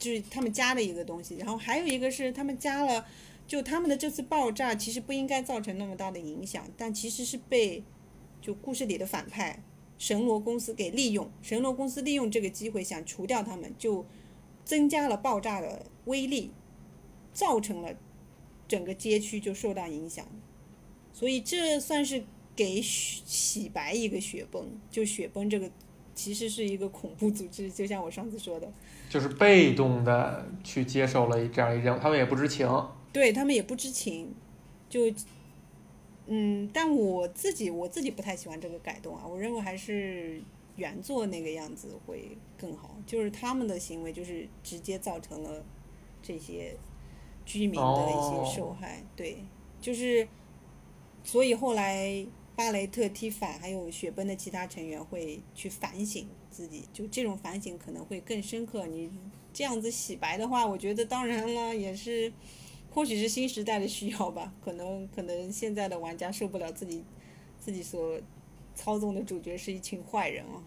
[0.00, 1.36] 就是他们加的一个东西。
[1.36, 3.06] 然后还有一个是他们加了，
[3.46, 7.84] 就他们的这次爆炸其实不应该造成那么大的影响，但其实是被
[8.40, 9.62] 就故事里的反派
[9.96, 14.04] 神罗公司给利用，神罗公司利用这个机会想除掉他们，就。
[14.62, 16.52] 增加了爆炸的威力，
[17.32, 17.96] 造成了
[18.68, 20.24] 整个街区就受到影响，
[21.12, 22.22] 所以这算是
[22.54, 24.78] 给洗白一个雪崩。
[24.88, 25.72] 就雪崩这个
[26.20, 28.70] 其实是一个恐怖组织，就像我上次说的，
[29.08, 32.68] 就是被动的去接受了这样一任务，他们也不知情。
[33.12, 34.34] 对他们也不知情，
[34.88, 35.00] 就
[36.26, 40.42] 嗯，但我自己我自己不太喜欢这个改动啊，我认为还是。
[40.76, 45.62] 原作那个样子会更好，就是他们的行为就是直接造成了
[46.22, 46.74] 这些
[47.44, 49.44] 居民的一些受害，哦、对，
[49.78, 50.26] 就是
[51.22, 52.24] 所以后来
[52.60, 58.86] 巴雷特、踢法还有雪崩的其他成员会去反省自己，就这种反省可能会更深刻。
[58.86, 59.10] 你
[59.50, 62.30] 这样子洗白的话，我觉得当然了，也是
[62.90, 67.02] 或许是新时代的需要吧，可能可能现在的玩家受不了自己
[67.58, 68.20] 自己所。
[68.72, 70.62] 操纵的主角是一群坏人啊！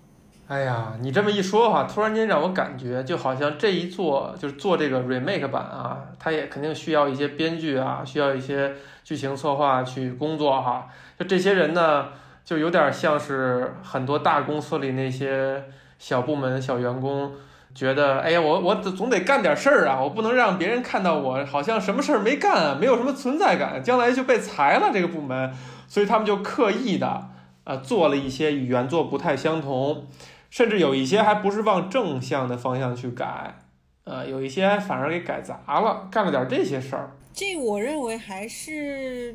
[0.48, 10.88] 哎呀，你这么一说哈，突然间让我感觉就好像这一做就是做这个 remake 版啊，它也肯定需要一些编剧啊，需要一些剧情策划去工作哈。
[11.20, 12.10] 就这些人呢，
[12.44, 15.64] 就有点像是很多大公司里那些
[16.00, 17.32] 小部门小员工，
[17.76, 25.54] 觉得哎呀，我我总得干点事儿啊，我不能让别人看到我好像什么事儿没干啊，没有什么存在感，将来就被裁了这个部门，
[25.88, 27.30] 所以他们就刻意的。
[27.66, 30.06] 呃，做了一些与原作不太相同，
[30.50, 33.56] 甚至有一些还不是往正向的方向去改，
[34.04, 37.12] 呃，有一些反而给改砸了，干了点这些事儿。
[37.32, 39.34] 这我认为还是，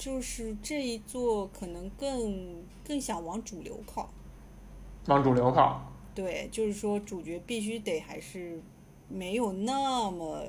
[0.00, 4.10] 就是这一座可能更更想往主流靠。
[5.08, 5.92] 往主流靠。
[6.14, 8.58] 对，就是说主角必须得还是
[9.10, 10.42] 没有那么，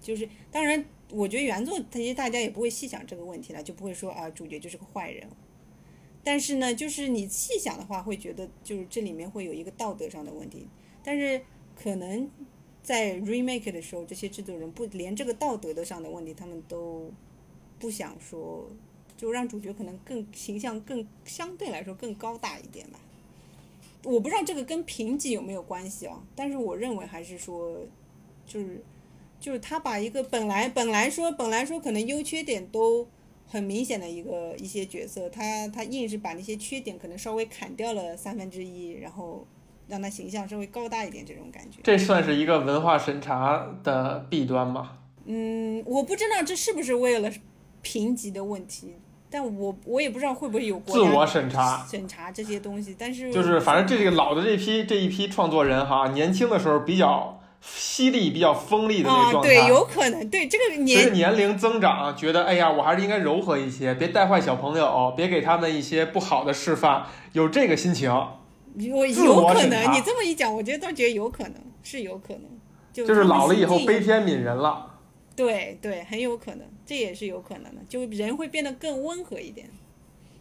[0.00, 5.24] 就是当然，我觉得原作其实大家也不会细想这个问题了，就不会说啊主角就是个坏人。
[6.24, 10.66] 但是呢，就是你细想的话，会觉得就是这里面会有一个道德上的问题。
[11.04, 11.40] 但是
[11.76, 12.28] 可能
[12.82, 17.10] 在 remake 的时候，这些制作人不连这个道德的上的问题，他们都
[17.80, 18.68] 不想说，
[19.16, 23.00] 就让主角可能更形象更相对来说更高大一点吧。
[24.04, 27.80] 我不知道这个跟评级有没有关系啊，但是我认为还是说，
[28.46, 28.82] 就是
[29.40, 33.06] 就是他把一个本来本来说本来说可能优缺点都
[33.46, 39.46] 很明显的一个一些角色，他他硬是把那些缺点可能稍微砍掉了三分之一，然后
[39.88, 41.80] 让他形象稍微高大一点，这种感觉。
[41.82, 44.98] 这算是一个文化审查的弊端吗？
[45.26, 47.30] 嗯，我不知道这是不是为了
[47.82, 48.94] 评级的问题，
[49.30, 51.86] 但我我也不知道会不会有自我审查。
[51.88, 59.48] 审查这些东西，但是就是反正这个老的这批这一批创作人哈，年轻的时候比较犀利、比较锋利的那个啊，状态。
[59.48, 72.42] 对，有可能，对这个随着年年龄增长，觉得哎呀，我还是应该柔和一些，别带坏小朋友，别给他们一些不好的示范，有这个心情，我有可能，你这么一讲，我觉得倒觉得有可能，是有可能，
[72.92, 74.86] 就就是老了以后悲天悯人了。
[75.44, 79.68] 对对，很有可能，这也是有可能的，就人会变得更温和一点，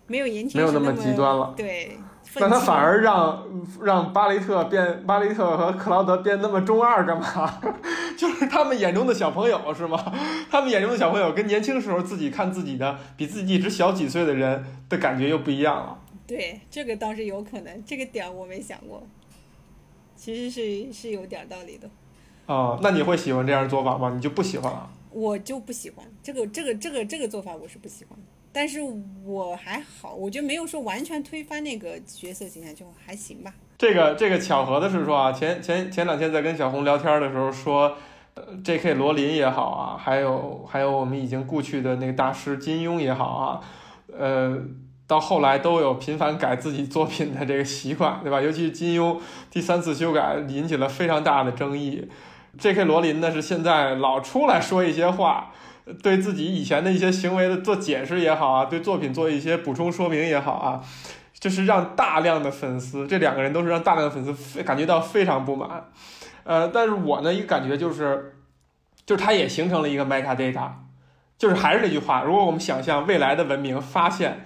[0.08, 1.98] 没有言情没有那么极端了对，
[2.36, 3.48] 那他反而让
[3.82, 7.62] 让巴雷特变巴雷特和克劳德变那么中二干嘛？
[8.18, 10.14] 就是他们眼中的小朋友是吗？
[10.52, 15.98] 他们眼中的小朋友跟年轻时候自己看自己的比自己只小几岁的人的感觉又不一样了。
[16.28, 19.02] 对，这个倒是有可能，这个点儿我没想过，
[20.16, 21.90] 其实是是有点儿道理的。
[22.50, 24.12] 哦，那你会喜欢这样做法吗？
[24.16, 24.90] 你就不喜欢了？
[25.12, 28.18] 我就不喜欢这个这个这个这个做法，我是不喜欢。
[28.52, 28.80] 但是
[29.24, 33.54] 我还好，我觉得没有说完全推翻那个角色形象，就还行吧。
[33.78, 37.96] 这个这个巧合的是说啊，前前前两天在跟小红聊天的时候说，
[38.34, 38.96] 呃，J.K.
[38.96, 43.62] 罗琳也好啊，还有还有我们已经故去的那个大师金庸也好啊，
[44.12, 44.58] 呃，
[45.06, 48.42] 到后来都有频繁改自己作品的这个习惯，对吧？
[48.42, 49.20] 尤其是金庸
[49.52, 52.10] 第三次修改引起了非常大的争议。
[52.58, 52.86] J.K.
[52.86, 55.52] 罗琳呢是现在老出来说一些话，
[56.02, 60.84] 对自己以前的一些行为的做解释也好啊，对作品做一些补充说明也好啊，
[61.40, 65.86] 就是让大量的粉丝，这两个人都是让大量的粉丝感觉到非常不满。
[66.44, 68.36] 呃，但是我呢一个感觉就是，
[69.06, 70.72] 就是它也形成了一个 metadata，
[71.38, 74.44] 就是还是那句话，如果我们想象未来的文明发现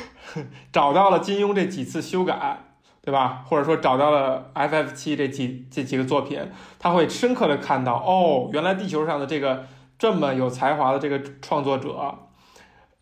[0.72, 2.62] 找到了金庸这几次修改。
[3.06, 3.44] 对吧？
[3.46, 6.40] 或者说找到了 FF 七这几这几个作品，
[6.76, 9.64] 他会深刻的看到，哦，原来地球上的这个
[9.96, 12.18] 这么有才华的这个创作者，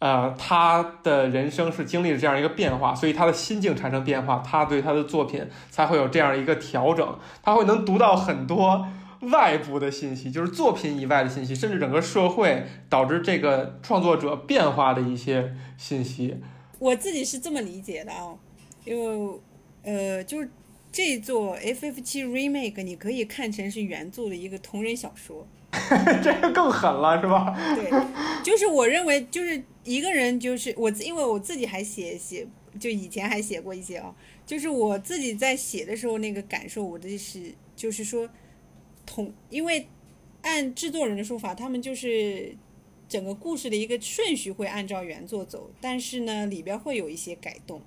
[0.01, 8.87] 呃，他的人生是经历了这样一个变化，所以他的心境产生变化，他对他的作品才会有这样一个调整，他会能读到很多
[9.33, 16.43] 外部的信息，就是作品以外的信息，甚至整个社会导致这个创作者变化的一些信息。
[16.79, 18.35] 我自己是这么理解的啊，
[18.85, 19.41] 因为
[19.85, 20.51] 呃，就是
[20.91, 25.47] 这座 FF 七 remake，你可以看成是原作的一个同人小说。
[26.23, 27.53] 这个更狠了，是吧？
[27.75, 27.91] 对，
[28.45, 32.47] 就是我认为，就是一个人，就是我，因为我自己还写写，
[32.79, 34.15] 就以前还写过一些啊，
[34.47, 38.31] 就是我自己在写的时候那个感受，我的是就是说，
[39.05, 39.89] 同，因为
[40.43, 42.57] 按制作人的说法，他们就是
[43.09, 47.83] 整个故事的一个顺序会按照原作走，但是呢，里边会有一些改动。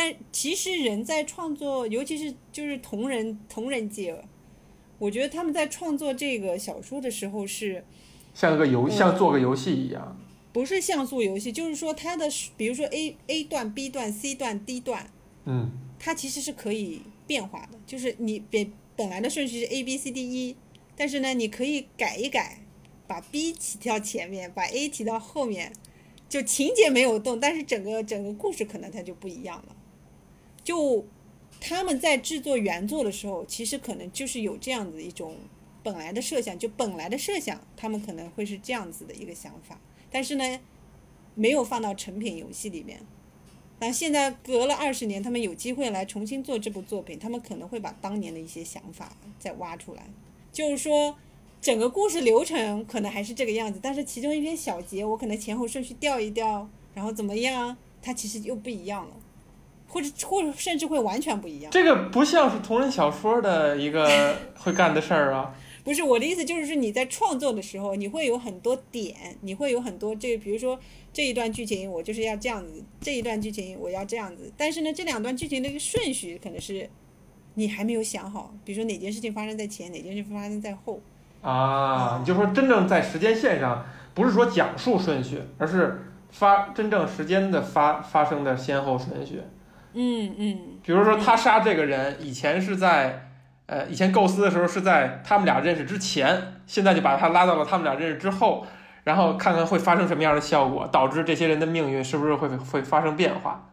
[0.00, 4.16] 但其实人在创作，尤其是就是同人同人界，
[4.96, 7.84] 我觉得他们在创作这个小说的时候是。
[8.32, 10.16] 像个游，嗯像做个游戏一样。
[10.52, 15.10] 不是像素游戏，就是说它的，比如说 A A 段、B 段、C 段、D 段，
[15.46, 15.68] 嗯，
[15.98, 17.76] 它其实是可以变化的。
[17.84, 20.56] 就是你本本来的顺序是 A B C D E，
[20.94, 22.60] 但是呢，你可以改一改，
[23.08, 25.72] 把 B 提到前面，把 A 提到后面，
[26.28, 29.74] 就情节没有动，但是整个整个故事可能它就不一样了。
[30.68, 31.02] 就
[31.62, 35.34] 他们在制作原作的时候，其实可能就是有这样子一种
[35.82, 40.60] 本来的设想，就本来的设想，他们可能会是这样子的一个想法，但是呢，
[41.34, 43.00] 没有放到成品游戏里面。
[43.78, 50.04] 那现在隔了二十年，他们有机会来重新做这部作品，他们可能会把当年的一些想法再挖出来，
[50.52, 51.16] 就是说。
[51.60, 59.16] 整个故事流程可能还是这个样子，但是其中一篇小节，我可能前后顺序调一调，然后怎么样，它其实又不一样了，
[59.88, 61.72] 或者或者甚至会完全不一样。
[61.72, 64.06] 这个不像是同人小说的一个
[64.58, 65.52] 会干的事儿啊。
[65.84, 70.78] 不是我的意思，就是说你在创作的时候，你会有很多点，你会有很多这，比如说
[71.14, 76.90] 这一段剧情我就是要这样子，这一段剧情我要这样子，但是呢，这两段剧情的一个顺序可能是
[77.54, 81.00] 你还没有想好，比如说哪件事情发生在前，哪件事情发生在后。
[81.40, 89.40] 啊，你就说真正在时间线上，不是说讲述顺序，而是发真正时间的发发生的先后顺序。
[89.94, 93.28] 嗯嗯比如说他杀这个人以前是在
[93.66, 98.66] 呃，以前构思的时候是在他们俩认识之前，现在就把他拉到了他们俩认识之后，
[99.04, 103.66] 然后看看会发生什么样的效果，导致这些人的命运是不是会会发生变化。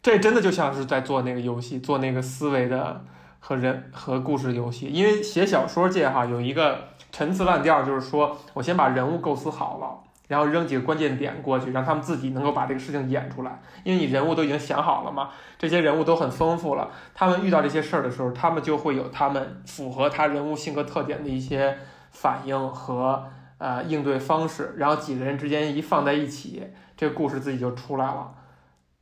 [0.00, 3.04] 这真的就像是在做那个游戏，做那个思维的
[3.40, 4.86] 和人和故事游戏。
[4.86, 10.03] 因为写小说界哈有一个陈词滥调，就是说我先把人物构思好了。
[10.26, 13.60] 然后扔几个关键点过去，让他们自己能够把这个事情演出来。
[13.82, 16.90] 因为你人物都已经想好了嘛，这些人物都很丰富了。
[17.14, 21.76] 他们遇到这些事儿的时候，他们就会有他们符合他人物性格特点的一些
[22.10, 23.24] 反应和
[23.58, 24.74] 呃应对方式。
[24.78, 26.62] 然后几个人之间一放在一起，
[26.96, 28.32] 这个故事自己就出来了。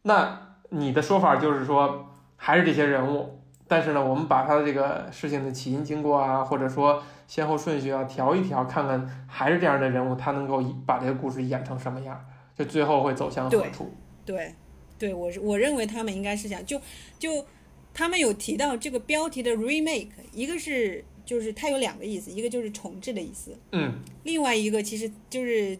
[0.02, 0.38] 那
[0.70, 2.06] 你的说法就是说，
[2.36, 7.00] 还是这些人物，但是呢，我们把他的这个事情的起因经过啊，或者说。
[7.32, 12.22] 先后顺序啊，调一调，看看还是这样的人物，他能够把这个故事演成什么样，
[12.54, 13.90] 就最后会走向何处？
[14.26, 14.54] 对，
[14.98, 16.78] 对我我认为他们应该是想，就
[17.18, 17.46] 就
[17.94, 25.78] 他们有提到这个标题的 remake，一个是就是它有两个意思，一个就是重置的意思，嗯，另外一个其实就是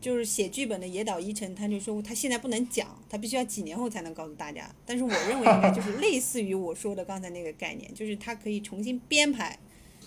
[0.00, 4.70] 就是写剧本的野岛一成，他就说他现在不能讲，他必须要几年后才能告诉大家。
[4.86, 9.58] 但是我认为应该就是类似于我说的刚才那个概念，就是他可以重新编排。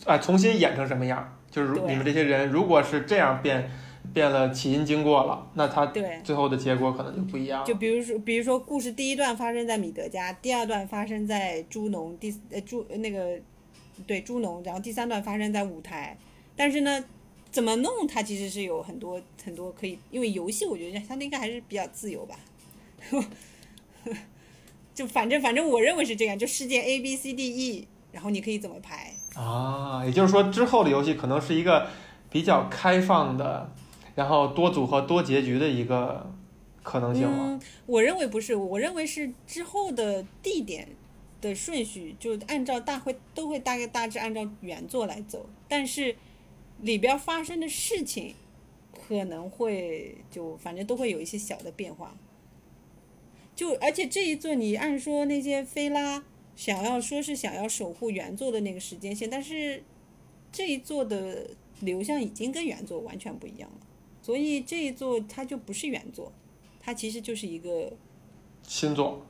[0.03, 1.37] 啊，重新演成什么样？
[1.49, 3.71] 就是你们这些人，如果是这样变，
[4.13, 5.85] 变了起因经过了，那他
[6.21, 7.63] 最后的结果可能就不一样。
[7.63, 13.39] 就比如说，比如说，故事第一段发生在米德家，第二段发生在猪农，第呃猪那个
[14.05, 16.17] 对猪农，然后第三段发生在舞台。
[16.57, 17.03] 但是呢，
[17.49, 22.35] 怎么弄它其实是有很多很多可以，因为游戏我觉得它应该还是比较自由吧。
[24.93, 27.87] 就反正反正我认为是这样，就事件 A B C D E。
[28.11, 30.03] 然后你可以怎么排啊？
[30.05, 31.87] 也就是说，之后的游戏可能是一个
[32.29, 33.69] 比较开放的，
[34.15, 36.31] 然后多组合、多结局的一个
[36.83, 37.59] 可能性吗？
[37.85, 40.87] 我认为不是，我认为是之后的地点
[41.41, 46.15] 的顺序就按照大会都会大概大致按照原作来走，但是
[46.81, 48.35] 里边发生的事情
[49.07, 52.13] 可能会就反正都会有一些小的变化。
[53.55, 56.23] 就而且这一座你按说那些菲拉。
[56.55, 59.83] 想要说是想要守护原作的那个时间线，但是
[60.51, 61.49] 这一座的
[61.81, 63.77] 流向已经跟原作完全不一样了，
[64.21, 66.31] 所以这一座它就不是原作，
[66.79, 67.91] 它其实就是一个
[68.63, 69.25] 新作。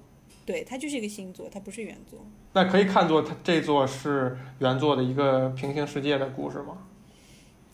[0.45, 2.23] 对，它就是一个新作，它不是原作。
[2.53, 6.87] 那可以看作它这座是原作的一个平行世界的故事吗？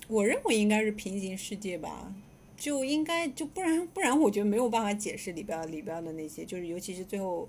[0.08, 2.16] 我认为应该是平行世界吧，
[2.56, 7.46] 就应该就不然不然，我觉得没有办法解释里边里边的那些，就是尤其是最后。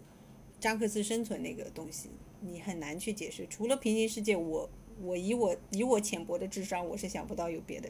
[0.62, 2.08] 扎克斯生存那个东西，
[2.40, 3.44] 你很难去解释。
[3.50, 4.70] 除了平行世界，我
[5.02, 7.88] 我以我以我浅薄的智商，我是想不到有别的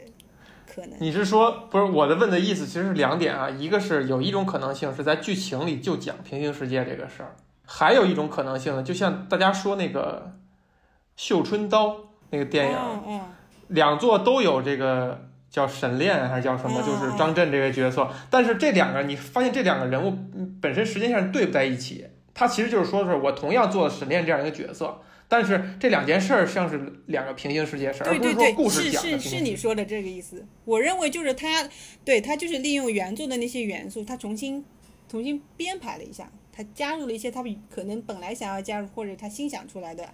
[0.67, 0.97] 可能。
[0.99, 2.65] 你是说不是我的问的意思？
[2.67, 10.33] 其实是两点啊，一个是有一种可能性是在剧情里就讲平行世界这个事儿，还有一种可能性呢，就像大家说那个
[11.15, 11.89] 《绣春刀》
[12.31, 13.21] 那个电影，
[13.69, 20.17] 两座都有这个叫沈炼还是叫什么，就是张震这个角色，但是这两个你发现这两个人物
[20.63, 22.07] 本身时间线对不在一起。
[22.35, 29.11] 他其实就是说，是我同样做了沈炼这样一个角色，但是这两件事儿像是两个平行世界事儿，而不是说故事讲的。
[29.11, 30.47] 是是是，你说的这个意思。
[30.65, 31.69] 我认为就是他，
[32.05, 34.65] 对他就是利用原作的那些元素，他重新
[35.09, 40.09] 重新编排了一下，他加入了一些他可能本来想要加入或者他新想出来的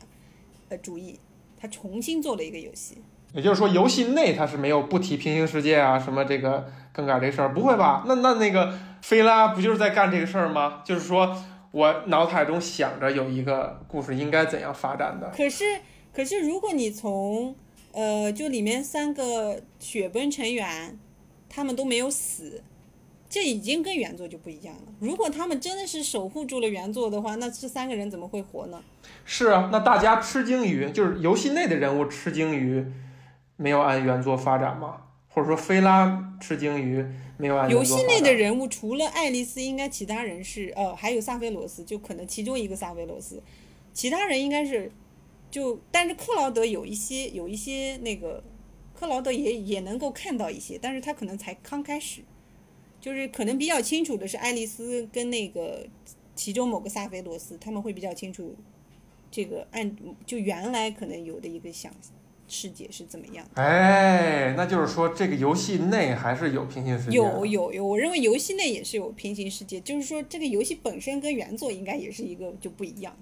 [0.70, 1.18] 呃主意，
[1.56, 2.98] 他重新做了一个游戏。
[3.32, 8.04] 也就是说，游戏内他是没有不提平行世界啊什么这个更改这事儿，不会吧？
[8.08, 10.82] 那那那个菲拉不就是在干这个事儿吗？
[10.84, 11.36] 就是说。
[11.70, 15.30] 我脑海中想着有一个故事应该怎样发展的。
[15.36, 15.64] 可是，
[16.12, 17.54] 可是如果你从，
[17.92, 20.98] 呃，就里面三个雪崩成员，
[21.48, 22.62] 他们都没有死，
[23.28, 24.82] 这已经跟原作就不一样了。
[24.98, 28.82] 如果他们真的是守护住了原作的话，那这三个人怎么会活呢？
[29.26, 32.84] 是啊，那大家吃惊于就是游戏内的人物吃惊于
[33.56, 35.02] 没有按原作发展吗？
[35.28, 37.04] 或者说菲拉吃惊于？
[37.41, 43.41] 游戏内的人物除了爱丽丝，应该其他人是呃，还有萨菲罗斯，就可能其中一个萨菲罗斯，
[43.93, 44.91] 其他人应该是
[45.49, 48.43] 就，但是克劳德有一些有一些那个，
[48.93, 52.22] 克劳德也也能够看到一些，但是他可能才刚开始，
[53.01, 55.86] 就是可能比较清楚的是爱丽丝跟那个
[56.34, 58.57] 其中某个萨菲罗斯，他们会比较清楚
[59.30, 61.95] 这个按就原来可能有的一个想。
[62.49, 63.46] 世界是怎么样？
[63.55, 67.16] 哎，那就是说这个游戏内还是有平行世界。
[67.16, 73.14] 有有有，我认为游戏内也是有平行世界，就是说这个游戏本身跟原作应该也是一个就不一样。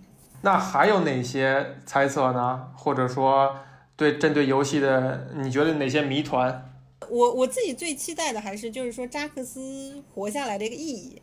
[0.43, 2.69] 那还有哪些猜测呢？
[2.77, 3.57] 或者说
[3.97, 6.73] 对针对游戏的，你觉得哪些谜团？
[7.11, 11.21] 我我自己最期待的还是就是说扎克斯活下来的一个意义。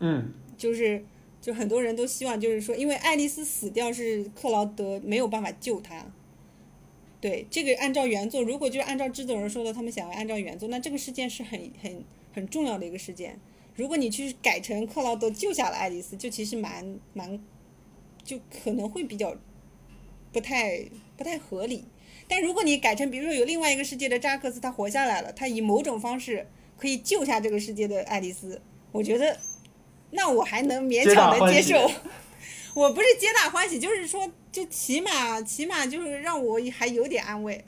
[0.00, 1.04] 嗯，就是
[1.40, 6.04] 就很多人都希望，就是说，因为爱丽丝死掉是克劳德没有办法救她。
[7.20, 12.04] 对，这个按照原作，如果就是按照制作人说的，他们想要按照原作，那这个事件是很很
[12.34, 13.40] 很重要的一个事件。
[13.74, 17.38] 如果你去改成克劳德救下了爱丽丝，就其实蛮蛮，
[18.22, 19.36] 就可能会比较
[20.32, 20.84] 不太
[21.16, 21.84] 不太合理。
[22.28, 26.46] 但如果你改成，比如说有另外一个世界的扎克斯，他活下来了，他以某种方式
[26.76, 28.60] 可以救下这个世界的爱丽丝，
[28.92, 29.38] 我觉得，
[30.10, 31.90] 那我还能勉强的接受。
[32.74, 37.62] 我不是皆大欢喜，就是说，就起码起码就是让我还有点安慰。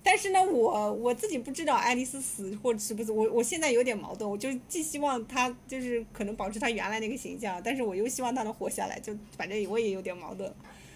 [0.00, 10.48] 但是呢，我我自己不知道爱丽丝死或者是不是我我现在有点矛盾，我就既希望她就是可能保持她原来那个形象，但是我又希望她能活下来，就反正我也有点矛盾。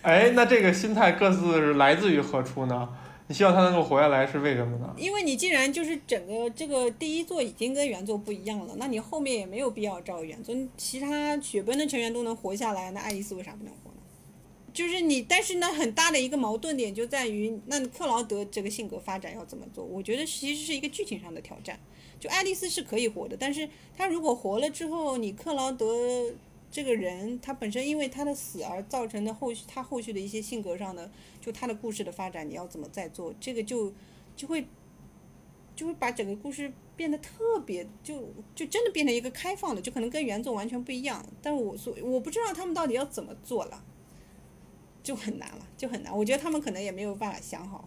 [0.03, 2.89] 哎，那这个心态各自是来自于何处呢？
[3.27, 4.95] 你希望她能够活下来是为什么呢？
[4.97, 10.55] 因为你既然就是整个这个第一座已经跟原作不一样了，那你后面也没有必要照原作。
[10.77, 13.88] 其他雪崩的成员都能活下来，那爱丽丝为啥不能活呢？
[14.79, 19.85] 就是你，但是呢，很大的一个矛盾点就在于，那克劳德这个性格发展要怎么做？
[19.85, 21.81] 我觉得其实是一个剧情上的挑战。
[22.21, 26.33] 就爱丽丝是可以活的，但是她如果活了之后，你克劳德。
[26.71, 31.11] 这个人他本身因为他的死而造成的后续，他后续的一些性格上的，
[31.41, 33.35] 就他的故事的发展，你要怎么再做？
[33.41, 33.91] 这个就
[34.37, 34.67] 就会
[35.75, 41.25] 就会把整个故事变得特别，就就真的变成一个开放的，就可能跟原作完全不一样。
[41.41, 43.83] 但我所我不知道他们到底要怎么做了，
[45.09, 46.15] 就很难了，就很难。
[46.15, 47.83] 我觉得他们可能也没有办法想好。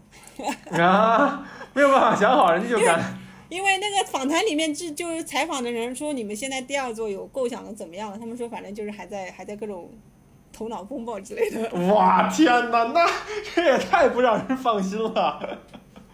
[0.71, 2.99] 啊，没有办法想好，人家就敢。
[3.47, 8.17] 因为那个访谈里面就就是采访的人说，你们现在第二座有构想的怎么样了？
[8.17, 9.91] 他们说反正就是还在还在各种
[10.51, 11.69] 头脑风暴之类的。
[11.93, 13.07] 哇天哪，那
[13.53, 15.59] 这也太不让人放心了。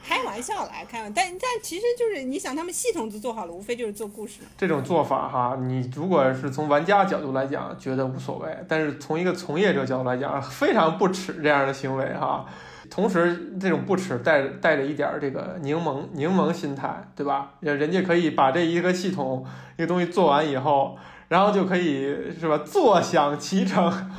[0.07, 4.39] 开玩笑来，开玩，但但其实就是你想，他们系统都做好了，无非就是做故事。
[4.57, 12.45] 这种做法哈，你如果是从玩家角度来讲，觉得无所谓；但是从一个从业者角度来讲，非常不耻这样的行为哈。
[12.89, 17.51] 同时，这种不耻带带着一点这个柠檬柠檬心态，对吧？
[17.59, 19.45] 人家可以把这一个系统
[19.75, 20.97] 一个东西做完以后，
[21.27, 22.57] 然后就可以是吧？
[22.59, 24.09] 坐享其成。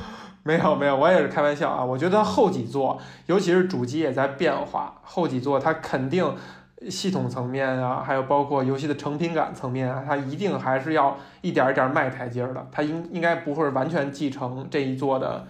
[0.49, 1.85] 没有没有，我也是开玩笑啊。
[1.85, 6.35] 我觉得后几座，尤其是主机也在变化，后几座它肯定
[6.89, 12.67] 系统层面啊，还有包括游戏的成品感层面啊，它一定还是要一点一点迈台阶的。
[12.73, 15.47] 它应应该不会完全继承这一座的。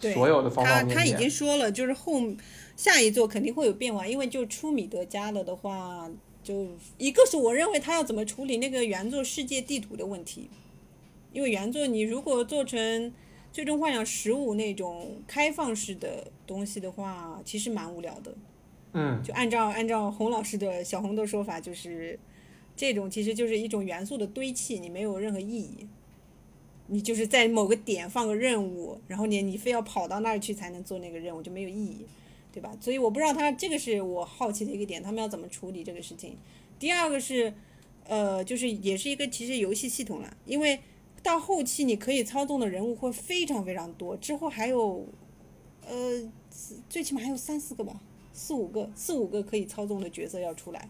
[0.00, 2.22] 所有的方方面面，他他已经说了，就是后
[2.76, 6.08] 下一座肯定会有变化，因为就出米德加了的话，
[6.40, 6.68] 就
[6.98, 10.48] 一个是我认为他要怎么处理那个原作世界地图的问题，
[11.32, 13.12] 因为原作你如果做成
[13.52, 18.34] 最终幻想十五那种开放式的东西的话，其实蛮无聊的。
[18.92, 22.18] 嗯，就按照按照洪老师的小红的说法，就是
[22.76, 25.86] 这种其实就是一种元素的堆砌，你没有任何意义。
[26.90, 32.06] 你就是在某个点放个任务，然后你你非要跑到那儿去才能做那个任务，就没有意义，
[32.50, 32.74] 对吧？
[32.80, 36.38] 所以我不知道他这个是我好奇的一个点，他们要怎么处理这个事情。
[36.78, 37.52] 第二个是，
[38.04, 40.80] 呃，就是也是一个其实游戏系统了，因为
[41.28, 45.06] 到后期你可以操纵的人物会非常非常多，之后还有，
[45.86, 46.32] 呃，
[46.88, 48.00] 最起码还有三四个吧，
[48.32, 50.88] 四五个，四五个可以操纵的角色要出来，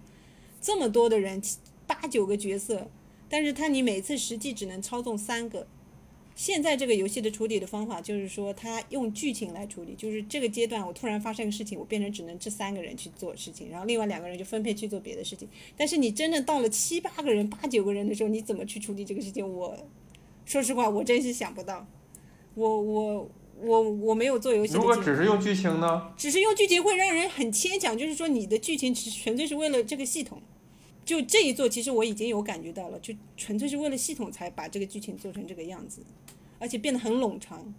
[0.61, 1.43] 这么多的人，
[1.89, 2.89] 八九个角色，
[3.29, 5.67] 但是他你每次实际只能操纵三个。
[6.37, 15.49] 现在这个游戏的处理的方法就是说，他用剧情来处理，就是这个阶段我突然发生一个事情，我变成只能这三个人去做事情，然后另外两个人就分配去做别的事情。
[15.77, 19.45] 但是你真的到了七八个人、八九个人的时候，你怎么去处理这个事情？
[19.53, 19.77] 我
[20.49, 21.87] 说实话，我真是想不到。
[22.55, 23.31] 我我
[23.61, 24.73] 我我没有做游戏。
[24.73, 26.11] 如果只是用剧情呢？
[26.17, 30.41] 只是用剧情会让人很牵强，就是说你的剧情只纯粹是为了这个系统。
[31.05, 36.01] 就这一做，其实我已经有感觉到了，就纯粹是为了系统才把这个剧情做成这个样子，
[36.59, 37.75] 而且变得很冗长，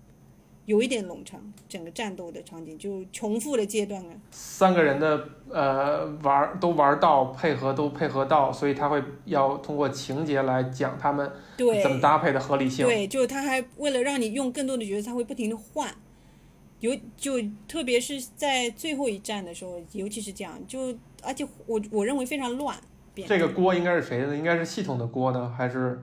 [0.69, 4.13] 有一点冗长，整个战斗的场景就重复的阶段啊。
[4.29, 12.85] 三个人的呃玩都玩到配合都配合到，所以他会要通过情节来讲他们对怎么搭配的合理性。
[12.85, 15.91] 对，就他还为了让你用更多的角色，他会不停的换，
[16.81, 22.77] 有就特别是在最后一战的时候，尤其是这样，就而且我我认为非常乱。
[23.27, 24.37] 这个锅应该是谁的？
[24.37, 25.99] 应该是系统的锅呢，还是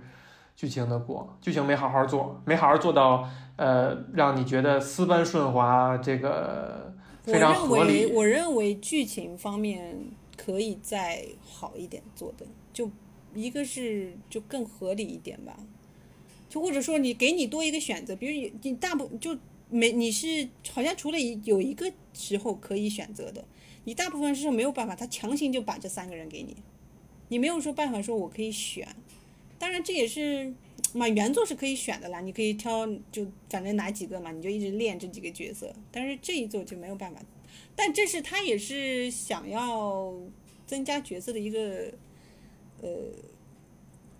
[0.56, 1.38] 剧情的锅？
[1.40, 6.94] 剧情没好好做，没好好做到，呃，让你觉得丝般顺滑，这个
[7.24, 8.06] 非常合理。
[8.06, 9.96] 我认为，我认为剧情方面
[10.36, 12.90] 可以再好一点做的，就
[13.34, 15.58] 一个是就更合理一点吧，
[16.48, 19.36] 就或者说你给你多一个选择，比如你大部就
[19.70, 23.44] 没你是好像除了有一个时候可以选择的，
[23.84, 26.56] 你大部分是没有办法，他强行就把这三个人给你。
[27.28, 28.86] 你没有说办法说我可以选，
[29.58, 30.54] 当然这也是
[30.94, 35.72] 嘛，原作是可以选的啦，你可以挑，就反正哪几个嘛，你就一直练这几个角色。
[35.90, 37.20] 但是这一作就没有办法，
[37.74, 40.12] 但这是他也是想要
[40.66, 41.92] 增加角色的一个，
[42.80, 42.88] 呃，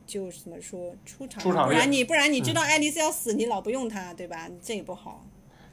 [0.07, 4.49] 就是怎么说出场，不然你不然你知道爱丽丝要死，你老不用她，对吧？
[4.61, 5.25] 这也不好。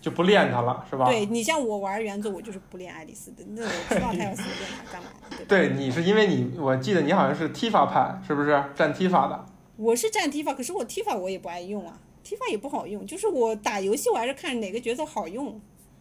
[0.02, 1.06] 就不练她了，是吧？
[1.06, 5.10] 对你像我玩原作，我就是不练爱丽丝的，那我知道她要死，练她干嘛？
[5.30, 5.46] 对？
[5.70, 9.46] 对，你是因为你，我记得你好像是踢法派，是不是站踢法的？
[9.78, 13.06] 我是站踢法，可是我踢法我也不爱用啊，踢法也不好用。
[13.06, 15.60] 就是我打游戏，我还是看哪个角色好用。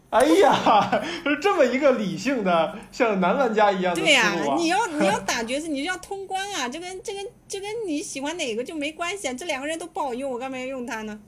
[0.09, 4.31] 哎呀，是这么一个理性的，像男玩家一样的对呀！
[4.57, 11.19] 你要 你要打角色，你就要通关啊，这跟这跟这跟你喜欢哪个就没关系啊，这两个人都不好用，我干嘛要用他呢？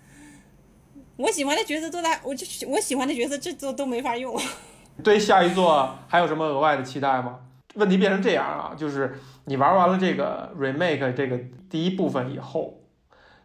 [1.18, 4.40] 我喜欢的角色都在，我就我喜欢的角色这都都没法用。
[5.04, 7.40] 对下一座还有什么额外的期待吗？
[7.76, 9.16] 问题变成这样啊，就是
[9.46, 12.82] 你玩完了这个 remake 这个第一部分以后，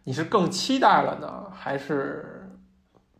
[0.04, 2.50] 你是更期待了呢，还是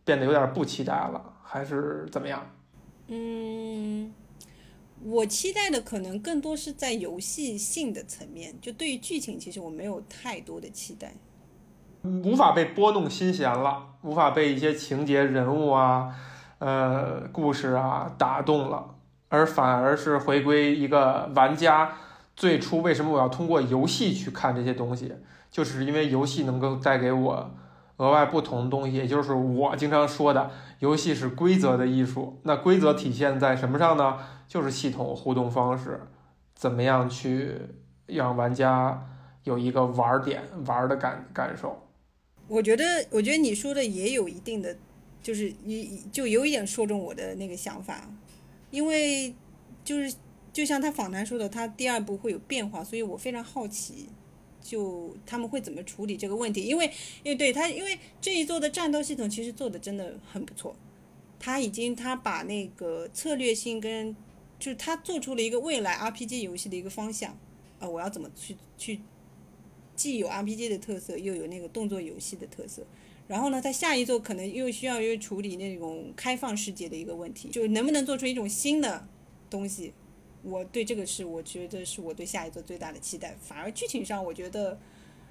[0.03, 2.45] 变得有点不期待了，还是怎么样？
[3.07, 4.13] 嗯，
[5.03, 11.13] 我期待的可能更多是在游戏性的层面，就对于剧情，其实我没有太多的期待。
[12.03, 16.15] 无法被拨弄心弦了，无法被一些情节、人物啊、
[16.59, 18.95] 呃故事啊打动了，
[19.31, 21.93] 而反而是回归一个玩家
[22.35, 25.13] 最初为什么我要通过游戏去看这些东西，
[25.49, 27.51] 就是因为游戏能够带给我
[27.95, 32.41] 额外不同的东西，也就是我经常说的，游戏是规则的艺术。
[32.43, 34.17] 那规则体现在什么上呢？
[34.49, 36.01] 就是系统互动方式，
[36.53, 37.55] 怎么样去
[38.07, 39.07] 让玩家
[39.45, 41.87] 有一个玩儿点、玩儿的感感受。
[42.49, 44.75] 我觉得，我觉得你说的也有一定的，
[45.23, 48.01] 就是你就有一点说中我的那个想法，
[48.71, 49.35] 因为
[49.83, 50.15] 就是
[50.51, 54.07] 就像他访谈说的，他第二部会有变化，所以我非常好奇，
[54.59, 56.85] 就他们会怎么处理这个问题，因为
[57.23, 60.75] 因为对他，因为这一座的战斗系统其实做的真的很不错，
[61.39, 64.15] 他已经他把那个策略性跟
[64.57, 67.37] 就是他做出了一个未来 RPG 游戏的一个方向，
[67.79, 68.99] 呃，我要怎么去去。
[69.93, 72.81] 既有 RPG 的特色，又有那个动作游戏的特色。
[73.31, 79.07] 然后呢，它下一座可能又需要又处理那种开放世界的一个问题，就是能不能做出一种新的
[79.49, 79.93] 东西。
[80.41, 83.33] 我对这个是我觉得是我对下一座最大的期待。
[83.41, 84.77] 反而剧情上，我觉得，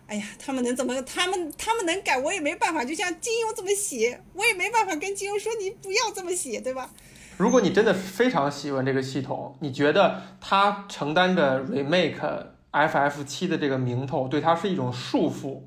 [0.07, 2.83] 哎呀，他们能怎么，他们他们能改，我也没办法。
[2.83, 6.91] 就像金庸这么写，我也没办法跟金庸说你不要这么写，对吧？
[7.37, 15.61] 如果你真的非常喜欢这个系统，你觉得它承担着 remake FF 七的这个名头，对它是一种束缚，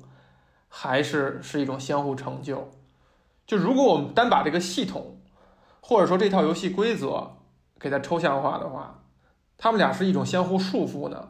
[0.76, 2.68] 还是是一种相互成就？
[3.46, 5.18] 就如果我们单把这个系统，
[5.80, 7.36] 或者说这套游戏规则
[7.78, 9.04] 给它抽象化的话，
[9.56, 11.28] 他们俩是一种相互束缚呢，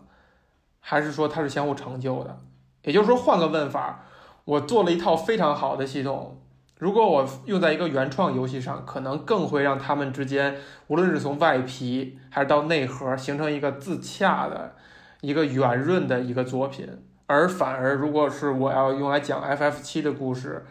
[0.80, 2.40] 还是说它是相互成就的？
[2.84, 4.07] 也就是说，换个问法，
[4.47, 6.40] 我做了一套非常好的系统。
[6.78, 14.74] 如果我用在一个原创游戏上，可能更会让他们之间，无论是从外皮还是到内核，形成一个自洽的、
[15.20, 16.88] 一个圆润的一个作品。
[17.27, 20.64] 而反而，如果是我要用来讲 FF 七的故事，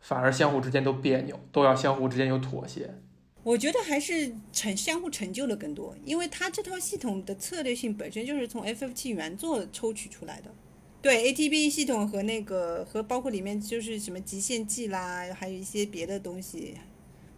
[0.00, 2.94] 反而相互之间都别扭，都要相互之间有妥协。
[3.42, 10.50] 我觉得还是成相互成就的更多，因为它这套系统的策略性本身就是从 FF 七原作抽取出来的。
[11.00, 16.74] 对 ATB 系统和那个和包括里面就是什么极限技啦，还有一些别的东西，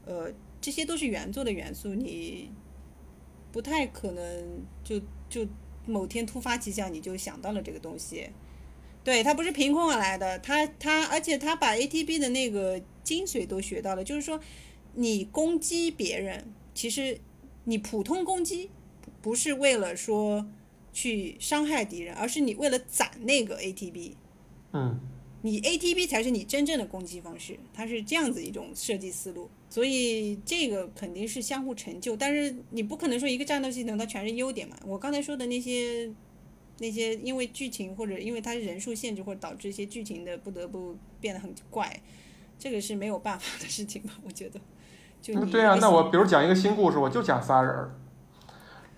[0.07, 2.51] 呃，这些都是原作的元素，你
[3.53, 5.47] 不太可能就就
[5.87, 8.31] 某天突发奇想你就想到了这个东西。
[9.05, 14.41] 对，他不是凭空而来的，他他而且他把 ATB 的那个精髓都学到了，就是说
[14.95, 17.21] 你攻击别人，其实
[17.65, 18.71] 你普通攻击
[19.21, 20.47] 不是为了说。
[20.93, 24.15] 去伤害敌人，而是你为了攒那个 ATB，
[24.73, 24.99] 嗯，
[25.43, 34.77] 你 ATB 才是你真正的攻击方式，它是这样子一种设计思路，所以这个肯定是相互成就，但是你不可能说一个战斗系统它全是优点嘛。
[34.85, 36.11] 我刚才说的那些
[36.81, 42.01] 那些因为剧情或者因为它人数限制或者导致一些剧情的不得不变得很怪，
[42.59, 44.15] 这个是没有办法的事情吧？
[44.25, 44.59] 我觉得，
[45.23, 47.95] 就你对啊，那我比如讲一个新故事，我就讲仨人儿。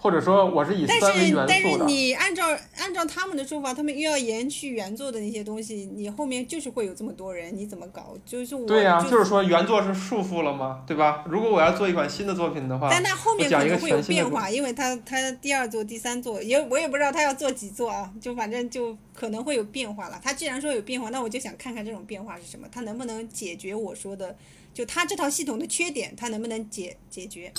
[0.02, 2.44] 或者说我是以但三为元是但是但是，你按照
[2.76, 8.12] 按照他们的说法，他们又要延续原作的那些东西，你后面就是会有这么多人，你怎么搞？
[8.26, 10.82] 就是我对呀、就就是说原作是束缚了吗？
[10.88, 11.24] 对吧？
[11.28, 20.20] 如果我要做一款新的作品的话，但他后面可能会有变化，因为他他第二座、第三座也我也不知道他要做几座啊，就反正就可能会有变化了。
[20.20, 24.34] 他既然说有变化，那我就想看看这种变化是什么，他能不能解决我说的，
[24.74, 27.52] 就他这套系统的缺点，他能不能解解决？